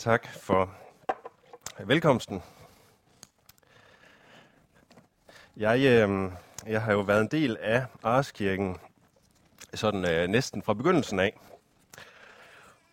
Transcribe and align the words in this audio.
Tak 0.00 0.28
for 0.28 0.70
velkomsten. 1.78 2.42
Jeg, 5.56 5.78
øh, 5.78 6.32
jeg 6.66 6.82
har 6.82 6.92
jo 6.92 7.00
været 7.00 7.20
en 7.20 7.28
del 7.28 7.56
af 7.60 7.84
Arskirken 8.02 8.76
sådan 9.74 10.04
øh, 10.04 10.28
næsten 10.28 10.62
fra 10.62 10.74
begyndelsen 10.74 11.20
af. 11.20 11.40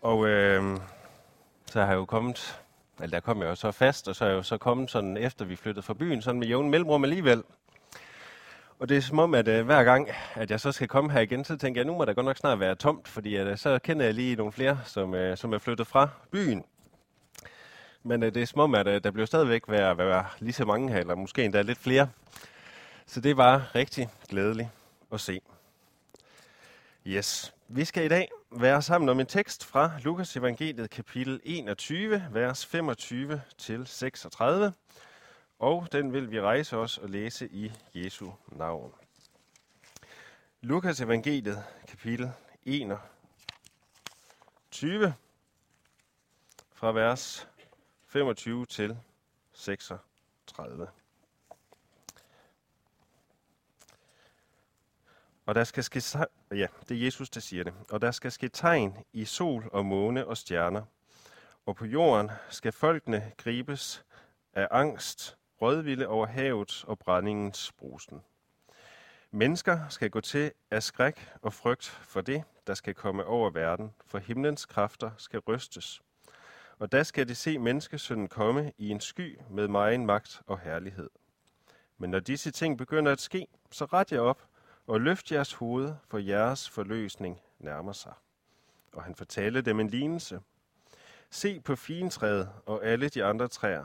Og 0.02 0.28
øh, 0.28 0.78
så 1.66 1.80
har 1.80 1.88
jeg 1.88 1.96
jo 1.96 2.04
kommet, 2.04 2.60
eller 3.02 3.16
der 3.16 3.20
kom 3.20 3.42
jeg 3.42 3.48
jo 3.48 3.54
så 3.54 3.70
fast, 3.70 4.08
og 4.08 4.16
så 4.16 4.24
er 4.24 4.28
jeg 4.28 4.36
jo 4.36 4.42
så 4.42 4.58
kommet 4.58 4.90
sådan 4.90 5.16
efter 5.16 5.44
vi 5.44 5.56
flyttede 5.56 5.86
fra 5.86 5.94
byen, 5.94 6.22
sådan 6.22 6.38
med 6.38 6.48
jævn 6.48 6.70
mellemrum 6.70 7.04
alligevel. 7.04 7.42
Og 8.78 8.88
det 8.88 8.96
er 8.96 9.00
som 9.00 9.18
om, 9.18 9.34
at 9.34 9.48
øh, 9.48 9.64
hver 9.64 9.84
gang, 9.84 10.08
at 10.34 10.50
jeg 10.50 10.60
så 10.60 10.72
skal 10.72 10.88
komme 10.88 11.12
her 11.12 11.20
igen, 11.20 11.44
så 11.44 11.56
tænker 11.56 11.80
jeg, 11.80 11.86
nu 11.86 11.96
må 11.96 12.04
der 12.04 12.14
godt 12.14 12.26
nok 12.26 12.36
snart 12.36 12.60
være 12.60 12.74
tomt, 12.74 13.08
fordi 13.08 13.36
at, 13.36 13.46
øh, 13.46 13.56
så 13.58 13.78
kender 13.78 14.04
jeg 14.04 14.14
lige 14.14 14.36
nogle 14.36 14.52
flere, 14.52 14.78
som, 14.84 15.14
øh, 15.14 15.36
som 15.36 15.52
er 15.52 15.58
flyttet 15.58 15.86
fra 15.86 16.08
byen. 16.30 16.64
Men 18.08 18.22
øh, 18.22 18.34
det 18.34 18.42
er 18.42 18.46
som 18.46 18.60
om, 18.60 18.74
at 18.74 18.86
øh, 18.86 19.04
der 19.04 19.10
bliver 19.10 19.26
stadigvæk 19.26 19.62
være, 19.68 19.98
være 19.98 20.26
lige 20.38 20.52
så 20.52 20.64
mange 20.64 20.92
her, 20.92 21.00
eller 21.00 21.14
måske 21.14 21.44
endda 21.44 21.62
lidt 21.62 21.78
flere. 21.78 22.10
Så 23.06 23.20
det 23.20 23.36
var 23.36 23.74
rigtig 23.74 24.08
glædeligt 24.28 24.68
at 25.12 25.20
se. 25.20 25.40
Yes. 27.06 27.54
Vi 27.68 27.84
skal 27.84 28.04
i 28.04 28.08
dag 28.08 28.28
være 28.50 28.82
sammen 28.82 29.08
om 29.08 29.20
en 29.20 29.26
tekst 29.26 29.64
fra 29.64 29.90
Lukas 30.02 30.36
evangeliet 30.36 30.90
kapitel 30.90 31.40
21, 31.44 32.22
vers 32.32 32.66
25 32.66 33.42
til 33.58 33.86
36. 33.86 34.72
Og 35.58 35.88
den 35.92 36.12
vil 36.12 36.30
vi 36.30 36.40
rejse 36.40 36.76
os 36.76 36.98
og 36.98 37.08
læse 37.08 37.48
i 37.48 37.72
Jesu 37.94 38.30
navn. 38.52 38.92
Lukas 40.60 41.00
evangeliet 41.00 41.64
kapitel 41.88 42.30
21 42.64 45.14
fra 46.72 46.92
vers 46.92 47.48
25 48.08 48.66
til 48.66 48.98
36. 49.52 50.88
Og 55.46 55.54
der 55.54 55.64
skal 55.64 55.84
ske, 55.84 56.02
ja, 56.50 56.66
det 56.88 56.96
er 56.96 57.04
Jesus, 57.04 57.30
der 57.30 57.40
siger 57.40 57.64
det. 57.64 57.74
Og 57.90 58.00
der 58.00 58.10
skal 58.10 58.32
ske 58.32 58.48
tegn 58.48 59.04
i 59.12 59.24
sol 59.24 59.68
og 59.72 59.86
måne 59.86 60.26
og 60.26 60.36
stjerner. 60.36 60.82
Og 61.66 61.76
på 61.76 61.84
jorden 61.84 62.30
skal 62.50 62.72
folkene 62.72 63.32
gribes 63.36 64.04
af 64.54 64.68
angst, 64.70 65.36
rødvilde 65.60 66.06
over 66.06 66.26
havet 66.26 66.84
og 66.84 66.98
brændingens 66.98 67.72
brusen. 67.72 68.22
Mennesker 69.30 69.88
skal 69.88 70.10
gå 70.10 70.20
til 70.20 70.52
af 70.70 70.82
skræk 70.82 71.30
og 71.42 71.52
frygt 71.52 71.84
for 71.84 72.20
det, 72.20 72.44
der 72.66 72.74
skal 72.74 72.94
komme 72.94 73.24
over 73.24 73.50
verden, 73.50 73.94
for 74.06 74.18
himlens 74.18 74.66
kræfter 74.66 75.10
skal 75.16 75.40
rystes. 75.40 76.02
Og 76.78 76.92
da 76.92 77.02
skal 77.02 77.28
de 77.28 77.34
se 77.34 77.58
menneskesønnen 77.58 78.28
komme 78.28 78.72
i 78.78 78.88
en 78.88 79.00
sky 79.00 79.38
med 79.50 79.68
megen 79.68 80.06
magt 80.06 80.42
og 80.46 80.58
herlighed. 80.58 81.10
Men 81.98 82.10
når 82.10 82.20
disse 82.20 82.50
ting 82.50 82.78
begynder 82.78 83.12
at 83.12 83.20
ske, 83.20 83.46
så 83.70 83.84
ret 83.84 84.12
jer 84.12 84.20
op 84.20 84.42
og 84.86 85.00
løft 85.00 85.32
jeres 85.32 85.52
hoved, 85.52 85.94
for 86.08 86.18
jeres 86.18 86.70
forløsning 86.70 87.40
nærmer 87.58 87.92
sig. 87.92 88.12
Og 88.92 89.02
han 89.02 89.14
fortalte 89.14 89.62
dem 89.62 89.80
en 89.80 89.88
lignelse. 89.88 90.40
Se 91.30 91.60
på 91.60 91.76
fintræet 91.76 92.50
og 92.66 92.84
alle 92.84 93.08
de 93.08 93.24
andre 93.24 93.48
træer. 93.48 93.84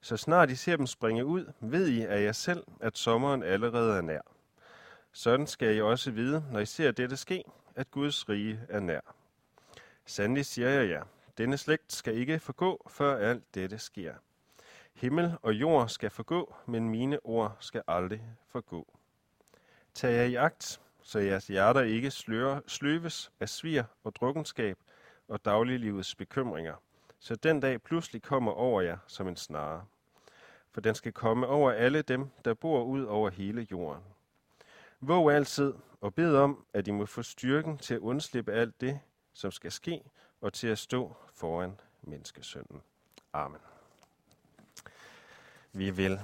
Så 0.00 0.16
snart 0.16 0.50
I 0.50 0.54
ser 0.54 0.76
dem 0.76 0.86
springe 0.86 1.24
ud, 1.24 1.52
ved 1.60 1.88
I 1.88 2.02
af 2.02 2.22
jer 2.22 2.32
selv, 2.32 2.64
at 2.80 2.98
sommeren 2.98 3.42
allerede 3.42 3.96
er 3.96 4.00
nær. 4.00 4.20
Sådan 5.12 5.46
skal 5.46 5.76
I 5.76 5.80
også 5.80 6.10
vide, 6.10 6.44
når 6.52 6.60
I 6.60 6.66
ser 6.66 6.90
dette 6.90 7.16
ske, 7.16 7.44
at 7.74 7.90
Guds 7.90 8.28
rige 8.28 8.60
er 8.68 8.80
nær. 8.80 9.00
Sandelig 10.06 10.46
siger 10.46 10.68
jeg 10.68 10.88
jer, 10.88 11.04
denne 11.38 11.56
slægt 11.56 11.92
skal 11.92 12.16
ikke 12.16 12.38
forgå, 12.38 12.86
før 12.90 13.16
alt 13.30 13.54
dette 13.54 13.78
sker. 13.78 14.14
Himmel 14.94 15.36
og 15.42 15.54
jord 15.54 15.88
skal 15.88 16.10
forgå, 16.10 16.54
men 16.66 16.88
mine 16.88 17.18
ord 17.26 17.56
skal 17.60 17.82
aldrig 17.86 18.22
forgå. 18.48 18.98
Tag 19.94 20.12
jer 20.12 20.22
i 20.22 20.34
agt, 20.34 20.80
så 21.02 21.18
jeres 21.18 21.46
hjerter 21.46 21.80
ikke 21.80 22.10
slører, 22.10 22.60
sløves 22.66 23.32
af 23.40 23.48
svir 23.48 23.82
og 24.04 24.14
drukkenskab 24.14 24.78
og 25.28 25.44
dagliglivets 25.44 26.14
bekymringer, 26.14 26.74
så 27.18 27.34
den 27.34 27.60
dag 27.60 27.82
pludselig 27.82 28.22
kommer 28.22 28.52
over 28.52 28.80
jer 28.80 28.98
som 29.06 29.28
en 29.28 29.36
snare. 29.36 29.84
For 30.72 30.80
den 30.80 30.94
skal 30.94 31.12
komme 31.12 31.46
over 31.46 31.72
alle 31.72 32.02
dem, 32.02 32.30
der 32.44 32.54
bor 32.54 32.84
ud 32.84 33.04
over 33.04 33.30
hele 33.30 33.66
jorden. 33.70 34.02
Våg 35.00 35.32
altid 35.32 35.74
og 36.00 36.14
bed 36.14 36.36
om, 36.36 36.64
at 36.72 36.88
I 36.88 36.90
må 36.90 37.06
få 37.06 37.22
styrken 37.22 37.78
til 37.78 37.94
at 37.94 38.00
undslippe 38.00 38.52
alt 38.52 38.80
det, 38.80 39.00
som 39.32 39.50
skal 39.50 39.72
ske, 39.72 40.02
og 40.40 40.52
til 40.52 40.68
at 40.68 40.78
stå 40.78 41.16
foran 41.34 41.80
menneskesønnen. 42.02 42.82
Amen. 43.32 43.60
Vi 45.72 45.90
vil 45.90 46.20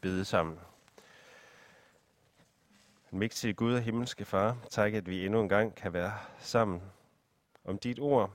bede 0.00 0.24
sammen. 0.24 0.60
Mægtige 3.10 3.54
Gud 3.54 3.74
og 3.74 3.80
himmelske 3.80 4.24
Far, 4.24 4.56
tak 4.70 4.94
at 4.94 5.06
vi 5.06 5.24
endnu 5.24 5.40
en 5.40 5.48
gang 5.48 5.74
kan 5.74 5.92
være 5.92 6.12
sammen 6.38 6.82
om 7.64 7.78
dit 7.78 8.00
ord. 8.00 8.30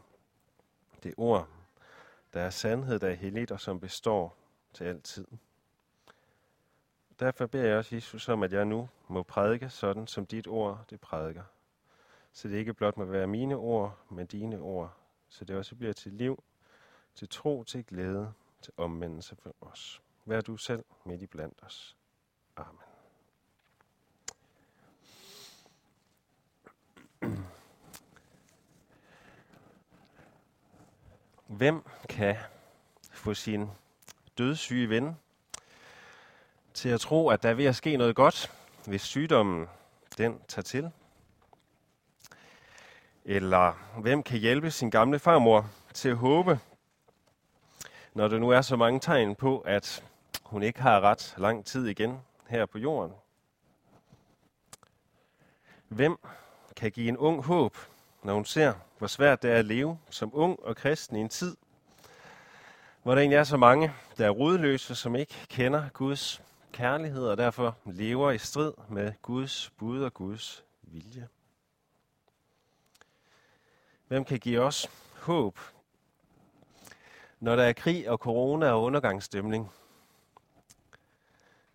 Det 1.03 1.13
ord, 1.17 1.47
der 2.33 2.41
er 2.41 2.50
sandhed, 2.50 3.00
der 3.00 3.09
er 3.09 3.13
helligt 3.13 3.51
og 3.51 3.59
som 3.59 3.79
består 3.79 4.38
til 4.73 4.83
altid. 4.83 5.28
Derfor 7.19 7.45
beder 7.45 7.66
jeg 7.66 7.78
også, 7.78 7.95
Jesus, 7.95 8.29
om, 8.29 8.44
at 8.44 8.53
jeg 8.53 8.66
nu 8.66 8.89
må 9.07 9.23
prædike 9.23 9.69
sådan, 9.69 10.07
som 10.07 10.25
dit 10.25 10.47
ord 10.47 10.85
det 10.89 11.01
prædiker. 11.01 11.44
Så 12.31 12.47
det 12.47 12.57
ikke 12.57 12.73
blot 12.73 12.97
må 12.97 13.06
være 13.06 13.28
mine 13.28 13.56
ord, 13.56 13.97
men 14.09 14.25
dine 14.25 14.59
ord. 14.59 14.94
Så 15.33 15.45
det 15.45 15.55
også 15.55 15.75
bliver 15.75 15.94
til 15.94 16.13
liv, 16.13 16.44
til 17.16 17.29
tro, 17.29 17.63
til 17.63 17.85
glæde, 17.85 18.33
til 18.61 18.73
omvendelse 18.77 19.35
for 19.35 19.55
os. 19.61 20.01
Vær 20.25 20.41
du 20.41 20.57
selv 20.57 20.85
midt 21.05 21.21
i 21.21 21.27
blandt 21.27 21.63
os. 21.63 21.97
Amen. 22.55 22.81
Hvem 31.47 31.83
kan 32.09 32.35
få 33.11 33.33
sin 33.33 33.69
dødssyge 34.38 34.89
ven 34.89 35.15
til 36.73 36.89
at 36.89 37.01
tro, 37.01 37.29
at 37.29 37.44
der 37.44 37.50
er 37.50 37.53
ved 37.53 37.65
at 37.65 37.75
ske 37.75 37.97
noget 37.97 38.15
godt, 38.15 38.51
hvis 38.88 39.01
sygdommen 39.01 39.67
den 40.17 40.41
tager 40.47 40.63
til? 40.63 40.91
Eller 43.25 43.73
hvem 44.01 44.23
kan 44.23 44.39
hjælpe 44.39 44.72
sin 44.72 44.89
gamle 44.89 45.19
farmor 45.19 45.69
til 45.94 46.09
at 46.09 46.16
håbe, 46.16 46.59
når 48.13 48.28
der 48.28 48.39
nu 48.39 48.50
er 48.50 48.61
så 48.61 48.75
mange 48.75 49.00
tegn 49.00 49.35
på, 49.35 49.59
at 49.59 50.03
hun 50.44 50.63
ikke 50.63 50.81
har 50.81 51.01
ret 51.01 51.33
lang 51.38 51.66
tid 51.66 51.88
igen 51.88 52.19
her 52.47 52.66
på 52.66 52.78
jorden? 52.78 53.13
Hvem 55.88 56.17
kan 56.75 56.91
give 56.91 57.09
en 57.09 57.17
ung 57.17 57.44
håb, 57.44 57.78
når 58.23 58.33
hun 58.33 58.45
ser, 58.45 58.73
hvor 58.97 59.07
svært 59.07 59.44
det 59.44 59.51
er 59.51 59.56
at 59.56 59.66
leve 59.66 60.00
som 60.09 60.31
ung 60.33 60.59
og 60.63 60.75
kristen 60.75 61.17
i 61.17 61.19
en 61.19 61.29
tid, 61.29 61.57
hvor 63.03 63.16
der 63.16 63.22
egentlig 63.22 63.38
er 63.38 63.44
så 63.44 63.57
mange, 63.57 63.94
der 64.17 64.25
er 64.25 64.29
rodløse, 64.29 64.95
som 64.95 65.16
ikke 65.16 65.35
kender 65.50 65.89
Guds 65.89 66.41
kærlighed 66.72 67.28
og 67.28 67.38
derfor 67.38 67.75
lever 67.85 68.31
i 68.31 68.38
strid 68.38 68.73
med 68.89 69.13
Guds 69.22 69.72
bud 69.78 70.03
og 70.03 70.13
Guds 70.13 70.63
vilje. 70.81 71.28
Hvem 74.13 74.25
kan 74.25 74.40
give 74.40 74.62
os 74.62 74.90
håb, 75.22 75.59
når 77.40 77.56
der 77.56 77.63
er 77.63 77.74
krig 77.74 78.09
og 78.09 78.18
corona 78.18 78.72
og 78.72 78.84
undergangsstemning? 78.84 79.72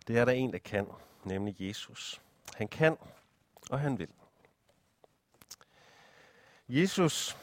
Det 0.07 0.17
er 0.17 0.25
der 0.25 0.31
en, 0.31 0.53
der 0.53 0.57
kan, 0.57 0.87
nemlig 1.23 1.61
Jesus. 1.61 2.21
Han 2.55 2.67
kan, 2.67 2.97
og 3.69 3.79
han 3.79 3.99
vil. 3.99 4.07
Jesus, 6.69 7.37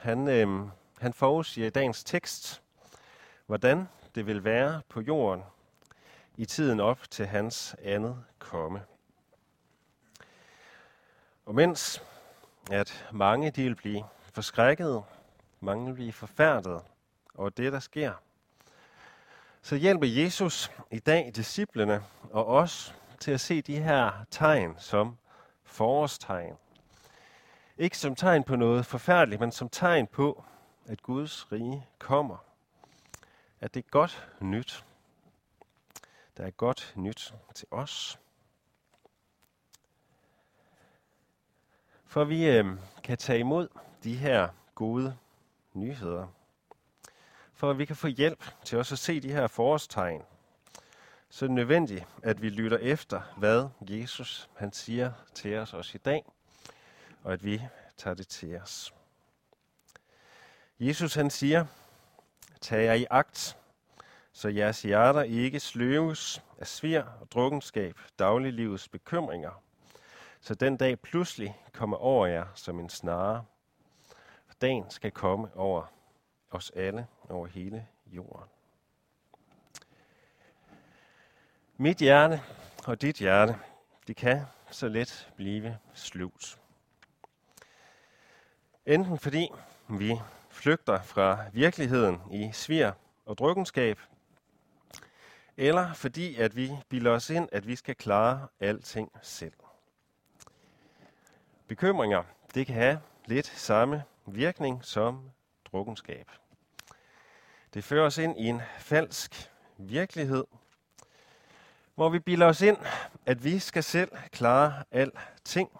han, 0.00 0.28
øh, 0.28 0.68
han 0.98 1.12
forudsiger 1.12 1.66
i 1.66 1.70
dagens 1.70 2.04
tekst, 2.04 2.62
hvordan 3.46 3.88
det 4.14 4.26
vil 4.26 4.44
være 4.44 4.82
på 4.88 5.00
jorden 5.00 5.42
i 6.36 6.44
tiden 6.44 6.80
op 6.80 7.10
til 7.10 7.26
hans 7.26 7.76
andet 7.82 8.24
komme. 8.38 8.84
Og 11.44 11.54
mens 11.54 12.02
at 12.70 13.08
mange 13.12 13.50
de 13.50 13.62
vil 13.62 13.74
blive 13.74 14.04
forskrækket, 14.32 15.02
mange 15.60 15.86
vil 15.86 15.94
blive 15.94 16.12
forfærdet 16.12 16.82
over 17.34 17.48
det, 17.48 17.72
der 17.72 17.80
sker, 17.80 18.12
så 19.62 19.76
hjælper 19.76 20.06
Jesus 20.06 20.70
i 20.90 20.98
dag 20.98 21.32
disciplene 21.36 22.04
og 22.30 22.46
os 22.46 22.94
til 23.20 23.30
at 23.30 23.40
se 23.40 23.62
de 23.62 23.78
her 23.78 24.12
tegn 24.30 24.74
som 24.78 25.16
forårstegn. 25.64 26.56
Ikke 27.78 27.98
som 27.98 28.14
tegn 28.14 28.44
på 28.44 28.56
noget 28.56 28.86
forfærdeligt, 28.86 29.40
men 29.40 29.52
som 29.52 29.68
tegn 29.68 30.06
på, 30.06 30.44
at 30.86 31.02
Guds 31.02 31.52
rige 31.52 31.86
kommer. 31.98 32.36
At 33.60 33.74
det 33.74 33.84
er 33.84 33.88
godt 33.90 34.28
nyt. 34.40 34.84
Der 36.36 36.46
er 36.46 36.50
godt 36.50 36.92
nyt 36.96 37.34
til 37.54 37.68
os. 37.70 38.18
For 42.04 42.24
vi 42.24 42.46
øh, 42.46 42.66
kan 43.02 43.18
tage 43.18 43.38
imod 43.38 43.68
de 44.04 44.16
her 44.16 44.48
gode 44.74 45.16
nyheder. 45.74 46.26
for 47.52 47.70
at 47.70 47.78
vi 47.78 47.84
kan 47.84 47.96
få 47.96 48.06
hjælp 48.06 48.44
til 48.64 48.78
også 48.78 48.94
at 48.94 48.98
se 48.98 49.20
de 49.20 49.32
her 49.32 49.46
forårstegn, 49.46 50.22
så 51.28 51.44
er 51.44 51.46
det 51.46 51.54
nødvendigt, 51.54 52.06
at 52.22 52.42
vi 52.42 52.48
lytter 52.48 52.78
efter, 52.78 53.20
hvad 53.36 53.68
Jesus 53.82 54.50
han 54.56 54.72
siger 54.72 55.12
til 55.34 55.56
os 55.56 55.74
også 55.74 55.92
i 55.94 55.98
dag, 55.98 56.24
og 57.22 57.32
at 57.32 57.44
vi 57.44 57.62
tager 57.96 58.14
det 58.14 58.28
til 58.28 58.56
os. 58.56 58.94
Jesus 60.80 61.14
han 61.14 61.30
siger, 61.30 61.66
tag 62.60 62.84
jer 62.84 62.94
i 62.94 63.06
agt, 63.10 63.56
så 64.32 64.48
jeres 64.48 64.82
hjerter 64.82 65.22
ikke 65.22 65.60
sløves 65.60 66.42
af 66.58 66.66
svir 66.66 67.02
og 67.20 67.30
drukkenskab, 67.30 67.98
dagliglivets 68.18 68.88
bekymringer, 68.88 69.62
så 70.40 70.54
den 70.54 70.76
dag 70.76 71.00
pludselig 71.00 71.60
kommer 71.72 71.96
over 71.96 72.26
jer 72.26 72.46
som 72.54 72.80
en 72.80 72.88
snare. 72.88 73.44
Dagen 74.60 74.90
skal 74.90 75.10
komme 75.10 75.56
over 75.56 75.92
os 76.50 76.70
alle, 76.70 77.06
over 77.28 77.46
hele 77.46 77.86
jorden. 78.06 78.48
Mit 81.76 81.96
hjerte 81.96 82.42
og 82.86 83.02
dit 83.02 83.16
hjerte, 83.16 83.58
det 84.06 84.16
kan 84.16 84.40
så 84.70 84.88
let 84.88 85.32
blive 85.36 85.78
slut. 85.94 86.60
Enten 88.86 89.18
fordi 89.18 89.48
vi 89.88 90.20
flygter 90.50 91.02
fra 91.02 91.44
virkeligheden 91.52 92.20
i 92.30 92.50
svir 92.52 92.92
og 93.26 93.38
drukkenskab, 93.38 93.98
eller 95.56 95.92
fordi 95.92 96.36
at 96.36 96.56
vi 96.56 96.70
bilder 96.88 97.10
os 97.10 97.30
ind, 97.30 97.48
at 97.52 97.66
vi 97.66 97.76
skal 97.76 97.94
klare 97.94 98.48
alting 98.60 99.12
selv. 99.22 99.52
Bekymringer, 101.68 102.22
det 102.54 102.66
kan 102.66 102.74
have 102.74 103.00
lidt 103.26 103.46
samme 103.46 104.04
virkning 104.34 104.84
som 104.84 105.30
drukkenskab. 105.64 106.30
Det 107.74 107.84
fører 107.84 108.06
os 108.06 108.18
ind 108.18 108.40
i 108.40 108.46
en 108.46 108.62
falsk 108.78 109.50
virkelighed, 109.78 110.44
hvor 111.94 112.08
vi 112.08 112.18
bilder 112.18 112.46
os 112.46 112.60
ind, 112.60 112.76
at 113.26 113.44
vi 113.44 113.58
skal 113.58 113.82
selv 113.84 114.12
klare 114.32 114.84
alting. 114.90 115.70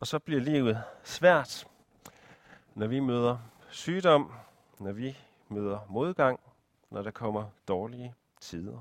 Og 0.00 0.06
så 0.06 0.18
bliver 0.18 0.40
livet 0.40 0.82
svært, 1.04 1.66
når 2.74 2.86
vi 2.86 3.00
møder 3.00 3.38
sygdom, 3.70 4.32
når 4.78 4.92
vi 4.92 5.18
møder 5.48 5.80
modgang, 5.88 6.40
når 6.90 7.02
der 7.02 7.10
kommer 7.10 7.50
dårlige 7.68 8.14
tider. 8.40 8.80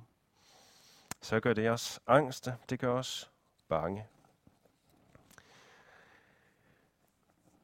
Så 1.21 1.39
gør 1.39 1.53
det 1.53 1.69
os 1.69 1.99
angste, 2.07 2.55
det 2.69 2.79
gør 2.79 2.93
os 2.93 3.31
bange. 3.67 4.07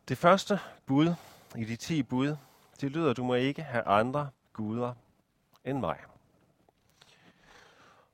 Det 0.07 0.17
første 0.17 0.59
bud 0.85 1.13
i 1.55 1.65
de 1.65 1.75
ti 1.75 2.03
bud, 2.03 2.35
det 2.81 2.91
lyder, 2.91 3.13
du 3.13 3.23
må 3.23 3.33
ikke 3.33 3.61
have 3.61 3.83
andre 3.83 4.29
guder 4.53 4.93
end 5.65 5.79
mig. 5.79 5.97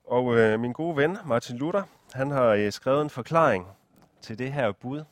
Og 0.04 0.36
øh, 0.36 0.60
min 0.60 0.72
gode 0.72 0.96
ven 0.96 1.18
Martin 1.24 1.56
Luther, 1.56 1.82
han 2.12 2.30
har 2.30 2.44
øh, 2.44 2.72
skrevet 2.72 3.02
en 3.02 3.10
forklaring 3.10 3.66
til 4.20 4.38
det 4.38 4.52
her 4.52 4.72
bud. 4.72 5.04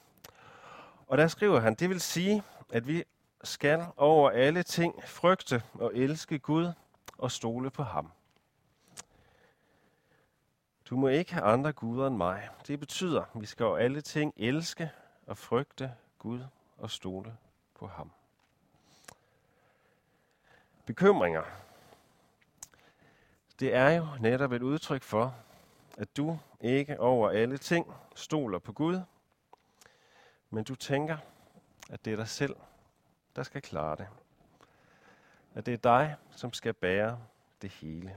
Og 1.07 1.19
der 1.19 1.29
skriver 1.29 1.61
han, 1.61 1.75
det 1.75 1.89
vil 1.89 2.01
sige, 2.01 2.43
at 2.71 2.89
vi 2.89 3.05
skal 3.45 3.87
over 3.97 4.31
alle 4.31 4.63
ting 4.63 5.03
frygte 5.07 5.63
og 5.75 5.93
elske 5.95 6.39
Gud 6.39 6.73
og 7.19 7.31
stole 7.31 7.71
på 7.71 7.83
ham. 7.83 8.11
Du 10.91 10.97
må 10.97 11.09
ikke 11.09 11.35
have 11.35 11.45
andre 11.45 11.73
guder 11.73 12.07
end 12.07 12.17
mig. 12.17 12.49
Det 12.67 12.81
betyder, 12.81 13.21
at 13.21 13.41
vi 13.41 13.47
skal 13.47 13.67
over 13.67 13.79
alle 13.79 14.01
ting 14.01 14.35
elske 14.37 14.91
og 15.27 15.39
frygte 15.39 15.93
Gud 16.19 16.41
og 16.83 16.91
stole 16.91 17.37
på 17.75 17.87
ham. 17.87 18.11
Bekymringer. 20.87 21.43
Det 23.61 23.75
er 23.75 23.91
jo 23.91 24.07
netop 24.21 24.53
et 24.53 24.63
udtryk 24.63 25.03
for, 25.03 25.37
at 25.99 26.17
du 26.17 26.39
ikke 26.61 27.01
over 27.01 27.31
alle 27.31 27.59
ting 27.59 27.95
stoler 28.15 28.59
på 28.59 28.73
Gud, 28.73 29.01
men 30.51 30.65
du 30.65 30.75
tænker, 30.75 31.17
at 31.91 32.05
det 32.05 32.13
er 32.13 32.17
dig 32.17 32.29
selv, 32.29 32.57
der 33.37 33.43
skal 33.43 33.63
klare 33.63 33.97
det. 33.97 34.09
At 35.55 35.67
det 35.67 35.75
er 35.75 35.79
dig, 35.79 36.17
som 36.31 36.53
skal 36.53 36.75
bære 36.75 37.19
det 37.63 37.71
hele. 37.71 38.17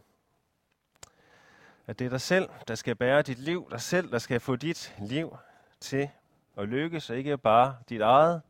At 1.88 2.00
det 2.00 2.06
er 2.06 2.10
dig 2.10 2.22
selv, 2.22 2.50
der 2.68 2.76
skal 2.76 2.96
bære 2.96 3.22
dit 3.22 3.40
liv, 3.40 3.68
dig 3.72 3.82
selv, 3.82 4.12
der 4.12 4.20
skal 4.20 4.40
få 4.40 4.56
dit 4.56 4.96
liv 5.00 5.38
til 5.80 6.10
og 6.56 6.68
lykkes, 6.68 7.10
og 7.10 7.18
ikke 7.18 7.38
bare 7.38 7.78
dit 7.90 8.02
eget, 8.02 8.42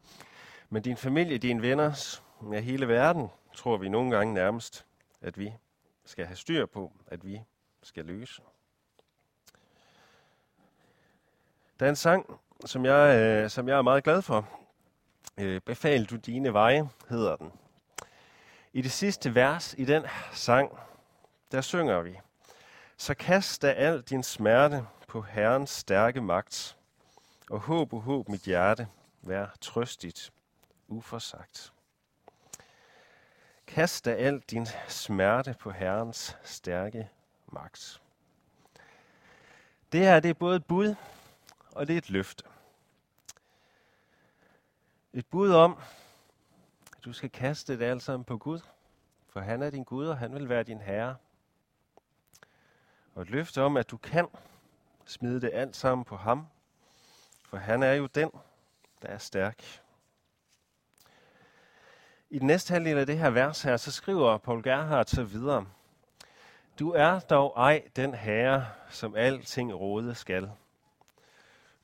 men 0.70 0.82
din 0.82 0.98
familie, 0.98 1.38
dine 1.38 1.62
venner, 1.62 2.20
ja, 2.52 2.60
hele 2.60 2.88
verden, 2.88 3.30
tror 3.54 3.78
vi 3.78 3.90
nogle 3.90 4.18
gange 4.18 4.34
nærmest, 4.34 4.86
at 5.22 5.40
vi 5.40 5.54
skal 6.06 6.26
have 6.26 6.36
styr 6.36 6.66
på, 6.66 6.92
at 7.08 7.26
vi 7.26 7.42
skal 7.84 8.06
løse. 8.06 8.42
Der 11.80 11.86
er 11.86 11.90
en 11.90 11.96
sang, 11.96 12.40
som 12.66 12.86
jeg, 12.86 13.18
øh, 13.18 13.50
som 13.50 13.68
jeg 13.68 13.78
er 13.78 13.82
meget 13.82 14.04
glad 14.04 14.22
for. 14.22 14.50
Øh, 15.38 15.62
Befal 15.62 16.06
du 16.06 16.16
dine 16.16 16.54
veje, 16.54 16.90
hedder 17.10 17.36
den. 17.36 17.52
I 18.74 18.82
det 18.82 18.92
sidste 18.92 19.36
vers 19.36 19.76
i 19.78 19.86
den 19.86 20.04
sang, 20.32 20.80
der 21.52 21.62
synger 21.62 22.02
vi, 22.02 22.20
Så 22.98 23.14
kast 23.14 23.62
da 23.62 23.72
al 23.72 24.02
din 24.02 24.24
smerte 24.24 24.86
på 25.08 25.22
Herrens 25.22 25.70
stærke 25.70 26.22
magt, 26.22 26.78
og 27.50 27.60
håb 27.60 27.94
og 27.94 28.02
håb 28.02 28.30
mit 28.30 28.42
hjerte, 28.42 28.88
vær 29.22 29.56
trøstigt, 29.62 30.34
uforsagt. 30.88 31.74
Kast 33.68 34.06
da 34.06 34.12
al 34.12 34.40
din 34.40 34.68
smerte 34.88 35.56
på 35.60 35.72
Herrens 35.72 36.38
stærke 36.44 37.10
magt. 37.48 38.02
Det 39.92 40.00
her 40.00 40.20
det 40.20 40.30
er 40.30 40.34
både 40.34 40.56
et 40.56 40.66
bud, 40.66 40.96
og 41.72 41.88
det 41.88 41.94
er 41.94 41.98
et 41.98 42.10
løfte. 42.10 42.44
Et 45.14 45.26
bud 45.26 45.52
om, 45.52 45.78
at 46.98 47.06
du 47.06 47.14
skal 47.14 47.30
kaste 47.30 47.80
det 47.80 47.86
alt 47.86 48.04
sammen 48.04 48.24
på 48.24 48.38
Gud, 48.38 48.60
for 49.28 49.40
han 49.40 49.62
er 49.62 49.70
din 49.70 49.84
Gud, 49.84 50.08
og 50.08 50.18
han 50.18 50.34
vil 50.34 50.50
være 50.50 50.64
din 50.64 50.82
Herre. 50.82 51.16
Og 53.16 53.22
et 53.22 53.30
løfte 53.30 53.62
om, 53.62 53.78
at 53.78 53.92
du 53.92 53.98
kan 53.98 54.28
smide 55.06 55.42
det 55.42 55.52
alt 55.54 55.76
sammen 55.76 56.06
på 56.06 56.16
ham, 56.18 56.48
for 57.56 57.60
han 57.60 57.84
er 57.84 57.94
jo 57.94 58.08
den, 58.08 58.32
der 59.02 59.08
er 59.08 59.18
stærk. 59.18 59.82
I 62.30 62.40
den 62.40 62.48
næste 62.48 62.74
halvdel 62.74 62.98
af 62.98 63.06
det 63.06 63.18
her 63.18 63.30
vers 63.30 63.62
her, 63.62 63.78
så 63.78 63.92
skriver 63.92 64.38
Paul 64.38 64.64
Gerhardt 64.64 65.10
så 65.10 65.24
videre. 65.24 65.66
Du 66.80 66.92
er 66.92 67.20
dog 67.20 67.54
ej 67.58 67.84
den 67.96 68.14
herre, 68.14 68.68
som 68.90 69.16
alting 69.16 69.74
råde 69.74 70.16
skal. 70.16 70.52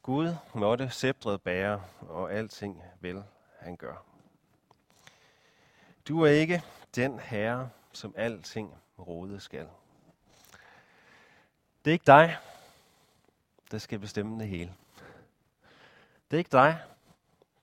Gud 0.04 0.36
måtte 0.54 0.90
sceptret 0.90 1.42
bære, 1.42 1.84
og 2.00 2.34
alting 2.34 2.84
vel 3.00 3.24
han 3.60 3.76
gør. 3.76 4.04
Du 6.08 6.22
er 6.22 6.30
ikke 6.30 6.64
den 6.96 7.20
herre, 7.20 7.70
som 7.92 8.14
alting 8.18 8.76
råde 9.00 9.40
skal. 9.40 9.68
Det 11.86 11.92
er 11.92 11.94
ikke 11.94 12.08
dig, 12.08 12.38
der 13.72 13.78
skal 13.78 14.00
bestemme 14.00 14.40
det 14.40 14.48
hele. 14.48 14.76
Det 16.32 16.38
er 16.38 16.40
ikke 16.40 16.52
dig, 16.52 16.82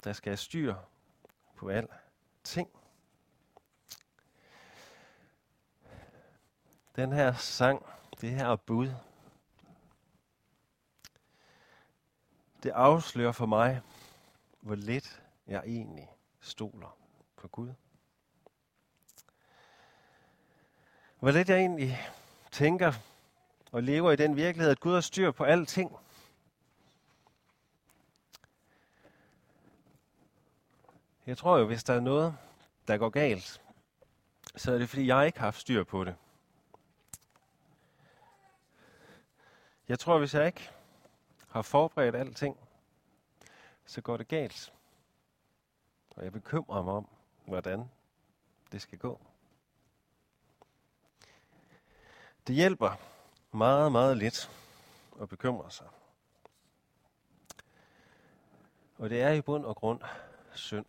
der 0.05 0.13
skal 0.13 0.31
have 0.31 0.37
styr 0.37 0.75
på 1.57 1.69
alt 1.69 1.91
ting. 2.45 2.71
Den 6.97 7.13
her 7.13 7.33
sang, 7.35 7.87
det 8.21 8.31
her 8.31 8.57
bud, 8.57 8.93
det 12.63 12.71
afslører 12.71 13.33
for 13.33 13.47
mig, 13.47 13.81
hvor 14.61 14.75
lidt 14.75 15.23
jeg 15.47 15.63
egentlig 15.67 16.09
stoler 16.41 16.99
på 17.37 17.49
Gud. 17.49 17.73
Hvor 21.19 21.31
lidt 21.31 21.49
jeg 21.49 21.59
egentlig 21.59 21.99
tænker 22.51 22.93
og 23.73 23.83
lever 23.83 24.13
i 24.13 24.17
den 24.17 24.37
virkelighed, 24.37 24.71
at 24.71 24.81
Gud 24.81 24.95
har 24.95 25.01
styr 25.01 25.31
på 25.31 25.45
alting. 25.45 25.97
Jeg 31.29 31.39
tror 31.39 31.59
jo, 31.59 31.67
hvis 31.67 31.85
der 31.85 31.95
er 31.95 32.01
noget, 32.01 32.37
der 32.89 32.99
går 32.99 33.09
galt, 33.09 33.63
så 34.57 34.73
er 34.73 34.79
det 34.79 34.89
fordi, 34.89 35.07
jeg 35.07 35.27
ikke 35.27 35.39
har 35.39 35.47
haft 35.47 35.61
styr 35.61 35.85
på 35.85 36.05
det. 36.05 36.17
Jeg 39.89 39.99
tror, 39.99 40.19
hvis 40.19 40.35
jeg 40.35 40.47
ikke 40.47 40.71
har 41.49 41.63
forberedt 41.63 42.17
alting, 42.17 42.57
så 43.87 44.01
går 44.01 44.17
det 44.17 44.29
galt. 44.29 44.73
Og 46.11 46.25
jeg 46.25 46.33
bekymrer 46.33 46.83
mig 46.83 46.95
om, 46.95 47.09
hvordan 47.47 47.91
det 48.73 48.83
skal 48.83 48.99
gå. 48.99 49.21
Det 52.47 52.55
hjælper 52.55 52.97
meget, 53.53 53.93
meget 53.93 54.17
lidt 54.17 54.51
at 55.21 55.29
bekymre 55.29 55.71
sig. 55.71 55.87
Og 58.99 59.11
det 59.11 59.23
er 59.23 59.31
i 59.31 59.41
bund 59.41 59.65
og 59.65 59.77
grund 59.77 60.01
synd. 60.55 60.87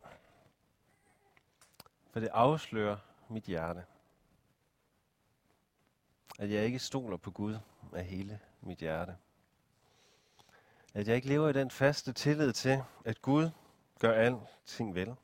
For 2.10 2.20
det 2.20 2.30
afslører 2.32 2.98
mit 3.28 3.44
hjerte. 3.44 3.86
At 6.40 6.52
jeg 6.52 6.66
ikke 6.66 6.80
stoler 6.80 7.18
på 7.18 7.32
Gud 7.32 7.58
af 7.94 8.06
hele 8.06 8.40
mit 8.62 8.78
hjerte. 8.78 9.18
At 10.94 11.08
jeg 11.08 11.16
ikke 11.16 11.28
lever 11.28 11.50
i 11.50 11.54
den 11.54 11.72
faste 11.72 12.14
tillid 12.14 12.54
til, 12.54 12.84
at 13.06 13.22
Gud 13.22 13.50
gør 14.00 14.14
alting 14.14 14.96
vel. 14.96 15.16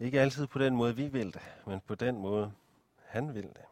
Ikke 0.00 0.20
altid 0.20 0.46
på 0.46 0.58
den 0.58 0.76
måde, 0.76 0.96
vi 0.96 1.08
vil 1.08 1.34
det, 1.34 1.42
men 1.66 1.80
på 1.80 1.94
den 1.94 2.18
måde, 2.18 2.52
han 3.04 3.34
vil 3.34 3.42
det. 3.42 3.64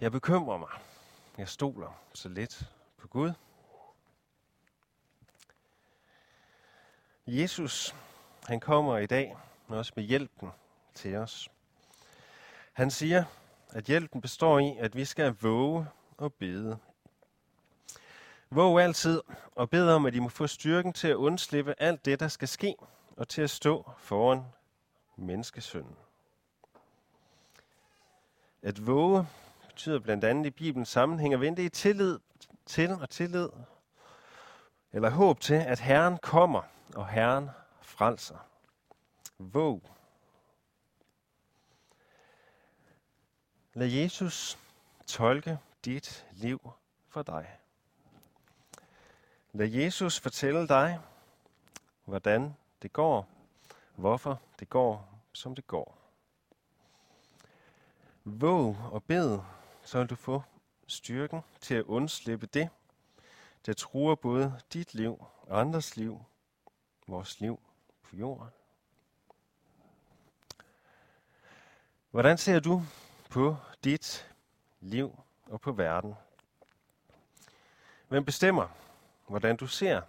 Jeg 0.00 0.12
bekymrer 0.12 0.58
mig. 0.58 0.68
Jeg 1.38 1.48
stoler 1.48 2.02
så 2.14 2.28
lidt 2.28 2.72
på 2.96 3.08
Gud. 3.08 3.32
Jesus, 7.32 7.94
han 8.46 8.60
kommer 8.60 8.98
i 8.98 9.06
dag 9.06 9.36
også 9.68 9.92
med 9.96 10.04
hjælpen 10.04 10.50
til 10.94 11.16
os. 11.16 11.48
Han 12.72 12.90
siger, 12.90 13.24
at 13.68 13.84
hjælpen 13.84 14.20
består 14.20 14.58
i, 14.58 14.76
at 14.78 14.96
vi 14.96 15.04
skal 15.04 15.36
våge 15.40 15.86
og 16.18 16.32
bede. 16.32 16.78
Våg 18.50 18.80
altid 18.80 19.22
og 19.54 19.70
bed 19.70 19.88
om, 19.88 20.06
at 20.06 20.14
I 20.14 20.18
må 20.18 20.28
få 20.28 20.46
styrken 20.46 20.92
til 20.92 21.08
at 21.08 21.14
undslippe 21.14 21.74
alt 21.78 22.04
det, 22.04 22.20
der 22.20 22.28
skal 22.28 22.48
ske, 22.48 22.74
og 23.16 23.28
til 23.28 23.42
at 23.42 23.50
stå 23.50 23.90
foran 23.98 24.44
menneskesønnen. 25.16 25.96
At 28.62 28.86
våge 28.86 29.26
betyder 29.66 29.98
blandt 29.98 30.24
andet 30.24 30.46
i 30.46 30.50
Bibelens 30.50 30.88
sammenhæng 30.88 31.34
at 31.34 31.40
vente 31.40 31.64
i 31.64 31.68
tillid 31.68 32.18
til 32.66 32.90
og 32.90 33.10
tillid, 33.10 33.48
eller 34.92 35.10
håb 35.10 35.40
til, 35.40 35.54
at 35.54 35.80
Herren 35.80 36.18
kommer, 36.18 36.62
og 36.94 37.08
Herren 37.08 37.50
frelser. 37.80 38.38
Våg. 39.38 39.82
Lad 43.74 43.88
Jesus 43.88 44.58
tolke 45.06 45.58
dit 45.84 46.26
liv 46.32 46.70
for 47.08 47.22
dig. 47.22 47.58
Lad 49.52 49.68
Jesus 49.68 50.20
fortælle 50.20 50.68
dig, 50.68 51.00
hvordan 52.04 52.56
det 52.82 52.92
går, 52.92 53.28
hvorfor 53.94 54.40
det 54.60 54.68
går, 54.68 55.22
som 55.32 55.54
det 55.54 55.66
går. 55.66 55.98
Våg 58.24 58.76
og 58.92 59.04
bed, 59.04 59.38
så 59.82 59.98
vil 59.98 60.10
du 60.10 60.14
få 60.14 60.42
styrken 60.86 61.40
til 61.60 61.74
at 61.74 61.84
undslippe 61.84 62.46
det, 62.46 62.68
der 63.66 63.72
truer 63.72 64.14
både 64.14 64.60
dit 64.72 64.94
liv 64.94 65.24
og 65.42 65.60
andres 65.60 65.96
liv, 65.96 66.20
vores 67.10 67.40
liv 67.40 67.60
på 68.02 68.16
jorden. 68.16 68.48
Hvordan 72.10 72.38
ser 72.38 72.60
du 72.60 72.82
på 73.30 73.56
dit 73.84 74.34
liv 74.80 75.22
og 75.46 75.60
på 75.60 75.72
verden? 75.72 76.14
Hvem 78.08 78.24
bestemmer, 78.24 78.68
hvordan 79.26 79.56
du 79.56 79.66
ser 79.66 80.02